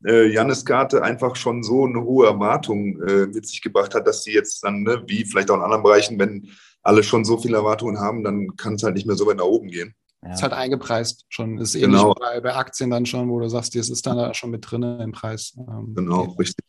äh, 0.05 0.27
Jannis 0.27 0.65
Karte 0.65 1.03
einfach 1.03 1.35
schon 1.35 1.61
so 1.61 1.85
eine 1.85 2.01
hohe 2.01 2.25
Erwartung 2.25 2.99
äh, 3.03 3.27
mit 3.27 3.47
sich 3.47 3.61
gebracht 3.61 3.93
hat, 3.93 4.07
dass 4.07 4.23
sie 4.23 4.33
jetzt 4.33 4.63
dann, 4.63 4.83
ne, 4.83 5.03
wie 5.05 5.25
vielleicht 5.25 5.51
auch 5.51 5.55
in 5.57 5.61
anderen 5.61 5.83
Bereichen, 5.83 6.17
wenn 6.19 6.49
alle 6.81 7.03
schon 7.03 7.25
so 7.25 7.37
viele 7.37 7.57
Erwartungen 7.57 7.99
haben, 7.99 8.23
dann 8.23 8.55
kann 8.55 8.75
es 8.75 8.83
halt 8.83 8.95
nicht 8.95 9.05
mehr 9.05 9.15
so 9.15 9.27
weit 9.27 9.37
nach 9.37 9.45
oben 9.45 9.67
gehen. 9.67 9.93
Ja. 10.23 10.33
Ist 10.33 10.43
halt 10.43 10.53
eingepreist 10.53 11.25
schon. 11.29 11.57
Ist 11.57 11.75
ähnlich 11.75 11.99
genau. 11.99 12.13
bei, 12.13 12.39
bei, 12.41 12.53
Aktien 12.53 12.91
dann 12.91 13.05
schon, 13.05 13.29
wo 13.29 13.39
du 13.39 13.49
sagst, 13.49 13.75
das 13.75 13.89
ist 13.89 14.05
dann 14.05 14.17
da 14.17 14.33
schon 14.33 14.51
mit 14.51 14.69
drin 14.69 14.83
im 14.83 15.11
Preis. 15.11 15.57
Ähm, 15.57 15.93
genau, 15.95 16.21
okay. 16.21 16.35
richtig. 16.39 16.65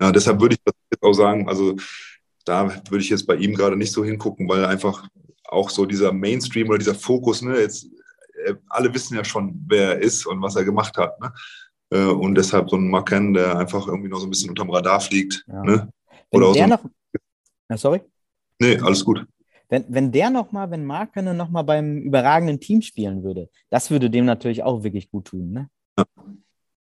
Ja, 0.00 0.12
deshalb 0.12 0.40
würde 0.40 0.54
ich 0.54 0.62
das 0.64 0.74
jetzt 0.90 1.02
auch 1.02 1.12
sagen, 1.12 1.48
also 1.48 1.76
da 2.44 2.70
würde 2.88 3.02
ich 3.02 3.10
jetzt 3.10 3.26
bei 3.26 3.34
ihm 3.34 3.54
gerade 3.54 3.76
nicht 3.76 3.92
so 3.92 4.04
hingucken, 4.04 4.48
weil 4.48 4.64
einfach 4.64 5.06
auch 5.44 5.70
so 5.70 5.84
dieser 5.84 6.12
Mainstream 6.12 6.68
oder 6.68 6.78
dieser 6.78 6.94
Fokus, 6.94 7.42
ne, 7.42 7.58
jetzt 7.58 7.88
äh, 8.44 8.54
alle 8.68 8.92
wissen 8.94 9.16
ja 9.16 9.24
schon, 9.24 9.62
wer 9.66 9.94
er 9.94 9.98
ist 9.98 10.26
und 10.26 10.40
was 10.40 10.56
er 10.56 10.64
gemacht 10.64 10.96
hat. 10.96 11.20
Ne? 11.20 11.32
Äh, 11.90 12.04
und 12.04 12.34
deshalb 12.34 12.70
so 12.70 12.76
ein 12.76 12.88
Macken, 12.88 13.34
der 13.34 13.58
einfach 13.58 13.86
irgendwie 13.86 14.08
noch 14.08 14.20
so 14.20 14.26
ein 14.26 14.30
bisschen 14.30 14.50
unterm 14.50 14.70
Radar 14.70 15.00
fliegt. 15.00 15.44
Ja. 15.46 15.62
Ne? 15.62 15.92
Oder 16.30 16.52
der 16.52 16.64
so 16.64 16.70
noch, 16.70 16.84
ja, 17.70 17.76
sorry? 17.76 18.00
Nee, 18.58 18.78
alles 18.78 19.04
gut. 19.04 19.26
Wenn, 19.68 19.84
wenn 19.88 20.12
der 20.12 20.30
nochmal, 20.30 20.70
wenn 20.70 20.84
Markene 20.84 21.34
nochmal 21.34 21.64
beim 21.64 21.98
überragenden 21.98 22.60
Team 22.60 22.80
spielen 22.80 23.22
würde, 23.22 23.50
das 23.70 23.90
würde 23.90 24.08
dem 24.08 24.24
natürlich 24.24 24.62
auch 24.62 24.82
wirklich 24.82 25.10
gut 25.10 25.26
tun. 25.26 25.52
Ne? 25.52 25.68
Ja. 25.98 26.04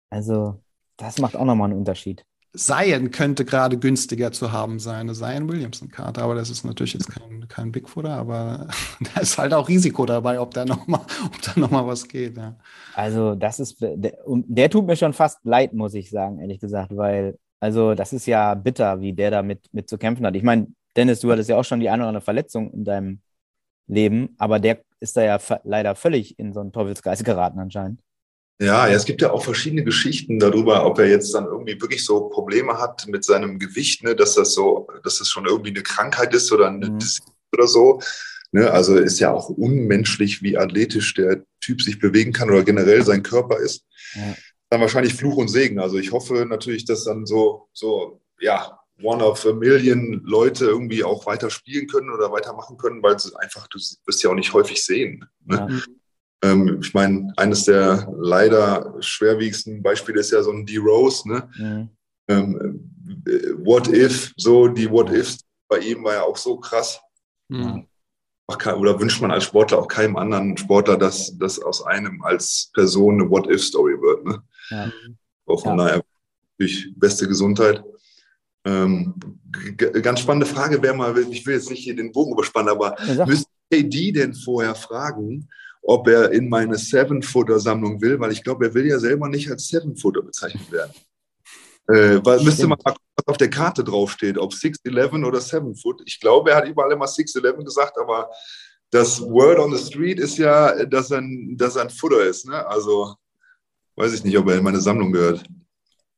Also, 0.10 0.62
das 0.98 1.20
macht 1.20 1.36
auch 1.36 1.46
nochmal 1.46 1.70
einen 1.70 1.80
Unterschied. 1.80 2.26
Zion 2.56 3.10
könnte 3.10 3.46
gerade 3.46 3.80
günstiger 3.80 4.32
zu 4.32 4.52
haben 4.52 4.78
sein, 4.78 5.10
eine 5.10 5.14
Zion 5.14 5.50
Williamson-Karte, 5.50 6.22
aber 6.22 6.36
das 6.36 6.52
ist 6.52 6.64
natürlich 6.64 6.94
jetzt 6.94 7.10
kein, 7.10 7.48
kein 7.48 7.72
Bigfooter, 7.72 8.12
aber 8.12 8.68
da 9.16 9.22
ist 9.22 9.38
halt 9.38 9.54
auch 9.54 9.68
Risiko 9.68 10.06
dabei, 10.06 10.40
ob 10.40 10.54
da 10.54 10.64
nochmal 10.64 11.02
noch 11.56 11.88
was 11.88 12.08
geht. 12.08 12.38
Ja. 12.38 12.58
Also, 12.94 13.34
das 13.34 13.60
ist, 13.60 13.82
der, 13.82 14.14
der 14.28 14.70
tut 14.70 14.86
mir 14.86 14.96
schon 14.96 15.14
fast 15.14 15.40
leid, 15.46 15.74
muss 15.74 15.96
ich 15.96 16.12
sagen, 16.12 16.40
ehrlich 16.40 16.60
gesagt, 16.60 16.96
weil, 16.96 17.40
also, 17.60 17.96
das 17.96 18.14
ist 18.14 18.28
ja 18.28 18.54
bitter, 18.54 19.02
wie 19.02 19.14
der 19.14 19.32
da 19.32 19.42
mit, 19.42 19.74
mit 19.74 19.90
zu 19.90 19.98
kämpfen 19.98 20.26
hat. 20.26 20.36
Ich 20.36 20.44
meine, 20.44 20.68
Dennis, 20.96 21.20
du 21.20 21.32
hattest 21.32 21.50
ja 21.50 21.58
auch 21.58 21.66
schon 21.66 21.80
die 21.80 21.90
eine 21.90 22.04
oder 22.04 22.10
andere 22.10 22.24
Verletzung 22.24 22.72
in 22.72 22.86
deinem 22.86 23.22
Leben, 23.88 24.36
aber 24.38 24.60
der 24.60 24.82
ist 25.00 25.18
da 25.18 25.24
ja 25.24 25.40
leider 25.64 25.96
völlig 25.96 26.40
in 26.40 26.54
so 26.54 26.62
einen 26.62 26.72
Teufelsgeist 26.72 27.26
geraten 27.26 27.60
anscheinend. 27.60 28.00
Ja, 28.62 28.88
ja, 28.88 28.94
es 28.94 29.06
gibt 29.06 29.22
ja 29.22 29.32
auch 29.32 29.44
verschiedene 29.44 29.84
Geschichten 29.84 30.40
darüber, 30.40 30.86
ob 30.86 31.00
er 31.00 31.10
jetzt 31.10 31.34
dann 31.34 31.46
irgendwie 31.46 31.80
wirklich 31.82 32.06
so 32.06 32.30
Probleme 32.30 32.78
hat 32.78 33.06
mit 33.08 33.26
seinem 33.26 33.60
Gewicht, 33.60 34.04
ne, 34.04 34.16
dass 34.16 34.36
das 34.36 34.54
so, 34.54 34.88
dass 35.04 35.18
das 35.20 35.28
schon 35.28 35.46
irgendwie 35.46 35.72
eine 35.72 35.82
Krankheit 35.82 36.34
ist 36.34 36.52
oder 36.52 36.68
eine 36.68 36.92
mhm. 36.92 37.00
oder 37.52 37.68
so. 37.68 38.00
Ne, 38.52 38.70
also 38.70 38.96
ist 38.96 39.20
ja 39.20 39.34
auch 39.34 39.50
unmenschlich, 39.50 40.44
wie 40.44 40.58
athletisch 40.58 41.16
der 41.16 41.44
Typ 41.60 41.82
sich 41.82 42.00
bewegen 42.00 42.32
kann 42.32 42.52
oder 42.52 42.64
generell 42.64 43.04
sein 43.04 43.24
Körper 43.24 43.58
ist. 43.58 43.86
Ja. 44.14 44.36
Dann 44.70 44.82
wahrscheinlich 44.82 45.16
Fluch 45.16 45.38
und 45.38 45.50
Segen. 45.50 45.80
Also 45.80 45.98
ich 45.98 46.12
hoffe 46.12 46.46
natürlich, 46.48 46.86
dass 46.86 47.06
dann 47.06 47.26
so, 47.26 47.68
so, 47.74 48.22
ja, 48.40 48.80
one 49.02 49.24
of 49.24 49.46
a 49.46 49.54
million 49.54 50.22
Leute 50.24 50.66
irgendwie 50.66 51.04
auch 51.04 51.26
weiter 51.26 51.50
spielen 51.50 51.88
können 51.88 52.10
oder 52.10 52.32
weitermachen 52.32 52.78
können, 52.78 53.02
weil 53.02 53.20
sie 53.20 53.32
einfach, 53.40 53.68
du 53.68 53.80
wirst 54.06 54.24
ja 54.24 54.30
auch 54.30 54.36
nicht 54.36 54.54
häufig 54.54 54.84
sehen. 54.84 55.26
Ne? 55.46 55.68
Ja. 56.42 56.52
Ähm, 56.52 56.80
ich 56.82 56.94
meine, 56.94 57.34
eines 57.38 57.66
der 57.66 58.08
leider 58.18 58.96
schwerwiegendsten 59.00 59.82
Beispiele 59.82 60.20
ist 60.20 60.32
ja 60.32 60.44
so 60.44 60.52
ein 60.52 60.66
D-Rose. 60.66 61.28
Ne? 61.28 61.50
Mhm. 61.58 61.90
Ähm, 62.28 62.92
what 63.64 63.88
if, 63.88 64.34
so 64.38 64.68
die 64.68 64.90
What 64.90 65.12
ifs 65.12 65.40
bei 65.68 65.80
ihm 65.80 66.04
war 66.04 66.14
ja 66.14 66.24
auch 66.24 66.38
so 66.38 66.58
krass. 66.58 67.00
Mhm. 67.50 67.88
Oder 68.48 69.00
wünscht 69.00 69.22
man 69.22 69.32
als 69.32 69.46
Sportler 69.46 69.80
auch 69.80 69.88
keinem 69.88 70.18
anderen 70.18 70.58
Sportler, 70.58 70.98
dass 70.98 71.36
das 71.38 71.60
aus 71.60 71.84
einem 71.86 72.22
als 72.22 72.70
Person 72.74 73.22
eine 73.22 73.30
What-if-Story 73.30 74.00
wird. 74.02 74.26
Ne? 74.26 74.44
Ja. 74.70 74.92
Auch 75.46 75.64
von 75.64 75.80
ja. 75.80 75.86
daher 75.86 76.04
natürlich 76.52 76.94
beste 76.96 77.28
Gesundheit. 77.28 77.84
Ähm, 78.66 79.14
ganz 80.02 80.22
spannende 80.22 80.46
Frage 80.46 80.82
wäre 80.82 80.96
mal, 80.96 81.18
ich 81.30 81.46
will 81.46 81.56
jetzt 81.56 81.70
nicht 81.70 81.84
hier 81.84 81.96
den 81.96 82.12
Bogen 82.12 82.34
überspannen, 82.34 82.70
aber 82.70 82.96
ja, 83.06 83.26
müsste 83.26 83.50
KD 83.72 84.12
denn 84.12 84.34
vorher 84.34 84.76
fragen, 84.76 85.50
ob 85.82 86.08
er 86.08 86.32
in 86.32 86.48
meine 86.48 86.78
Seven-Footer-Sammlung 86.78 88.02
will, 88.02 88.20
weil 88.20 88.32
ich 88.32 88.44
glaube, 88.44 88.68
er 88.68 88.74
will 88.74 88.88
ja 88.88 89.00
selber 89.00 89.28
nicht 89.28 89.50
als 89.52 89.68
Seven-Footer 89.68 90.22
bezeichnet 90.22 90.72
werden. 90.72 90.94
Äh, 91.90 92.22
weil 92.24 92.42
müsste 92.42 92.68
man 92.68 92.80
mal 92.84 92.94
gucken, 92.94 93.06
was 93.18 93.28
auf 93.28 93.38
der 93.38 93.50
Karte 93.50 93.84
draufsteht, 93.84 94.38
ob 94.38 94.54
6'11 94.54 95.26
oder 95.26 95.42
7 95.42 95.76
Foot. 95.76 96.02
Ich 96.06 96.20
glaube, 96.20 96.52
er 96.52 96.58
hat 96.58 96.68
überall 96.68 96.94
immer 96.94 97.06
6'11 97.06 97.66
gesagt, 97.66 97.98
aber 97.98 98.30
das 98.90 99.22
Word 99.22 99.60
on 99.60 99.76
the 99.76 99.84
Street 99.84 100.20
ist 100.20 100.38
ja, 100.38 100.86
dass 100.86 101.12
er, 101.12 101.18
ein, 101.18 101.58
dass 101.58 101.76
er 101.76 101.84
ein 101.84 101.90
Footer 101.90 102.24
ist. 102.24 102.46
Ne? 102.46 102.66
Also 102.66 103.16
weiß 103.96 104.14
ich 104.14 104.24
nicht, 104.24 104.38
ob 104.38 104.48
er 104.48 104.58
in 104.58 104.64
meine 104.64 104.80
Sammlung 104.80 105.12
gehört. 105.12 105.44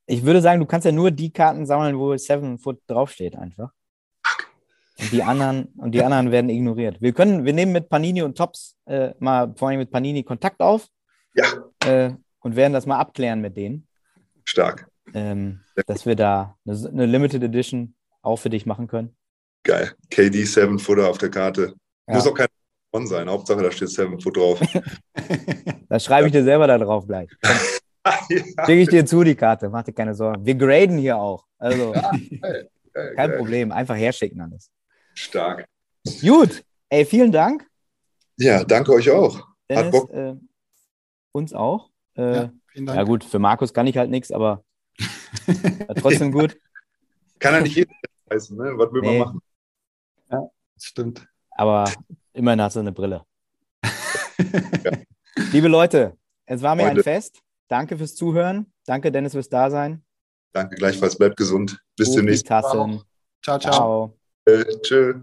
Ich 0.06 0.24
würde 0.24 0.40
sagen, 0.40 0.60
du 0.60 0.66
kannst 0.66 0.84
ja 0.84 0.92
nur 0.92 1.10
die 1.10 1.32
Karten 1.32 1.66
sammeln, 1.66 1.98
wo 1.98 2.16
7 2.16 2.58
Foot 2.58 2.80
draufsteht, 2.86 3.36
einfach. 3.36 3.70
Und 4.98 5.12
die 5.12 5.22
anderen, 5.22 5.66
und 5.76 5.92
die 5.92 6.02
anderen 6.02 6.30
werden 6.30 6.48
ignoriert. 6.48 7.00
Wir 7.00 7.12
können, 7.12 7.44
wir 7.44 7.52
nehmen 7.52 7.72
mit 7.72 7.88
Panini 7.88 8.22
und 8.22 8.38
Tops 8.38 8.76
äh, 8.86 9.10
mal 9.18 9.52
vor 9.56 9.68
allem 9.68 9.78
mit 9.78 9.90
Panini 9.90 10.22
Kontakt 10.22 10.60
auf. 10.60 10.88
Ja. 11.34 11.44
Äh, 11.84 12.14
und 12.40 12.56
werden 12.56 12.72
das 12.72 12.86
mal 12.86 12.98
abklären 12.98 13.40
mit 13.40 13.56
denen. 13.56 13.86
Stark. 14.44 14.88
Ähm, 15.12 15.60
dass 15.86 16.06
wir 16.06 16.16
da 16.16 16.56
eine, 16.66 16.88
eine, 16.88 17.06
Limited 17.06 17.42
Edition 17.42 17.94
auch 18.22 18.36
für 18.36 18.48
dich 18.48 18.64
machen 18.64 18.86
können. 18.86 19.14
Geil. 19.64 19.92
KD 20.10 20.44
7 20.44 20.78
Footer 20.78 21.10
auf 21.10 21.18
der 21.18 21.30
Karte. 21.30 21.74
Ja. 22.06 22.14
Muss 22.14 22.26
auch 22.26 22.34
kein 22.34 22.46
von 22.90 23.06
sein. 23.06 23.28
Hauptsache, 23.28 23.62
da 23.62 23.70
steht 23.70 23.90
7 23.90 24.20
Foot 24.20 24.36
drauf. 24.36 24.60
das 25.88 26.04
schreibe 26.04 26.28
ich 26.28 26.32
dir 26.32 26.44
selber 26.44 26.66
da 26.66 26.78
drauf 26.78 27.06
gleich. 27.06 27.28
ja. 28.28 28.66
Schicke 28.66 28.80
ich 28.80 28.88
dir 28.88 29.06
zu, 29.06 29.24
die 29.24 29.34
Karte. 29.34 29.68
Mach 29.68 29.82
dir 29.82 29.92
keine 29.92 30.14
Sorgen. 30.14 30.44
Wir 30.44 30.54
graden 30.54 30.98
hier 30.98 31.16
auch. 31.16 31.46
Also, 31.58 31.94
ja, 31.94 32.10
geil, 32.10 32.70
geil, 32.92 33.14
kein 33.14 33.30
geil. 33.30 33.38
Problem. 33.38 33.72
Einfach 33.72 33.96
herschicken 33.96 34.40
alles. 34.40 34.70
Stark. 35.14 35.66
Gut. 36.20 36.64
Ey, 36.88 37.04
vielen 37.04 37.32
Dank. 37.32 37.66
Ja, 38.36 38.62
danke 38.64 38.92
euch 38.92 39.10
auch. 39.10 39.46
Dennis, 39.68 39.84
Hat 39.84 39.92
Bock. 39.92 40.10
Äh, 40.12 40.34
uns 41.32 41.52
auch. 41.52 41.90
Äh, 42.16 42.34
ja, 42.34 42.52
vielen 42.68 42.86
Dank. 42.86 42.98
ja, 42.98 43.04
gut, 43.04 43.24
für 43.24 43.38
Markus 43.38 43.72
kann 43.72 43.86
ich 43.86 43.96
halt 43.96 44.10
nichts, 44.10 44.30
aber 44.30 44.62
trotzdem 46.00 46.32
gut. 46.32 46.56
Kann 47.38 47.54
er 47.54 47.60
nicht 47.62 47.76
jeder 47.76 47.92
heißen, 48.32 48.56
ne? 48.56 48.72
Was 48.76 48.92
will 48.92 49.00
nee. 49.02 49.18
man 49.18 49.26
machen? 49.26 49.40
Ja, 50.30 50.50
das 50.74 50.84
stimmt. 50.84 51.26
Aber 51.50 51.90
immerhin 52.32 52.60
hast 52.60 52.76
du 52.76 52.80
eine 52.80 52.92
Brille. 52.92 53.24
ja. 53.82 54.92
Liebe 55.52 55.68
Leute, 55.68 56.16
es 56.46 56.62
war 56.62 56.74
mir 56.74 56.84
Freunde. 56.84 57.00
ein 57.00 57.04
Fest. 57.04 57.42
Danke 57.68 57.98
fürs 57.98 58.14
Zuhören. 58.14 58.72
Danke, 58.86 59.10
Dennis, 59.10 59.32
fürs 59.32 59.48
Dasein. 59.48 60.04
Danke 60.52 60.76
gleichfalls. 60.76 61.16
Bleibt 61.16 61.36
gesund. 61.36 61.78
Bis 61.96 62.12
demnächst. 62.12 62.46
Ciao, 62.46 63.02
ciao. 63.42 63.58
ciao. 63.58 64.18
Äh, 64.46 64.64
tschö. 64.82 65.22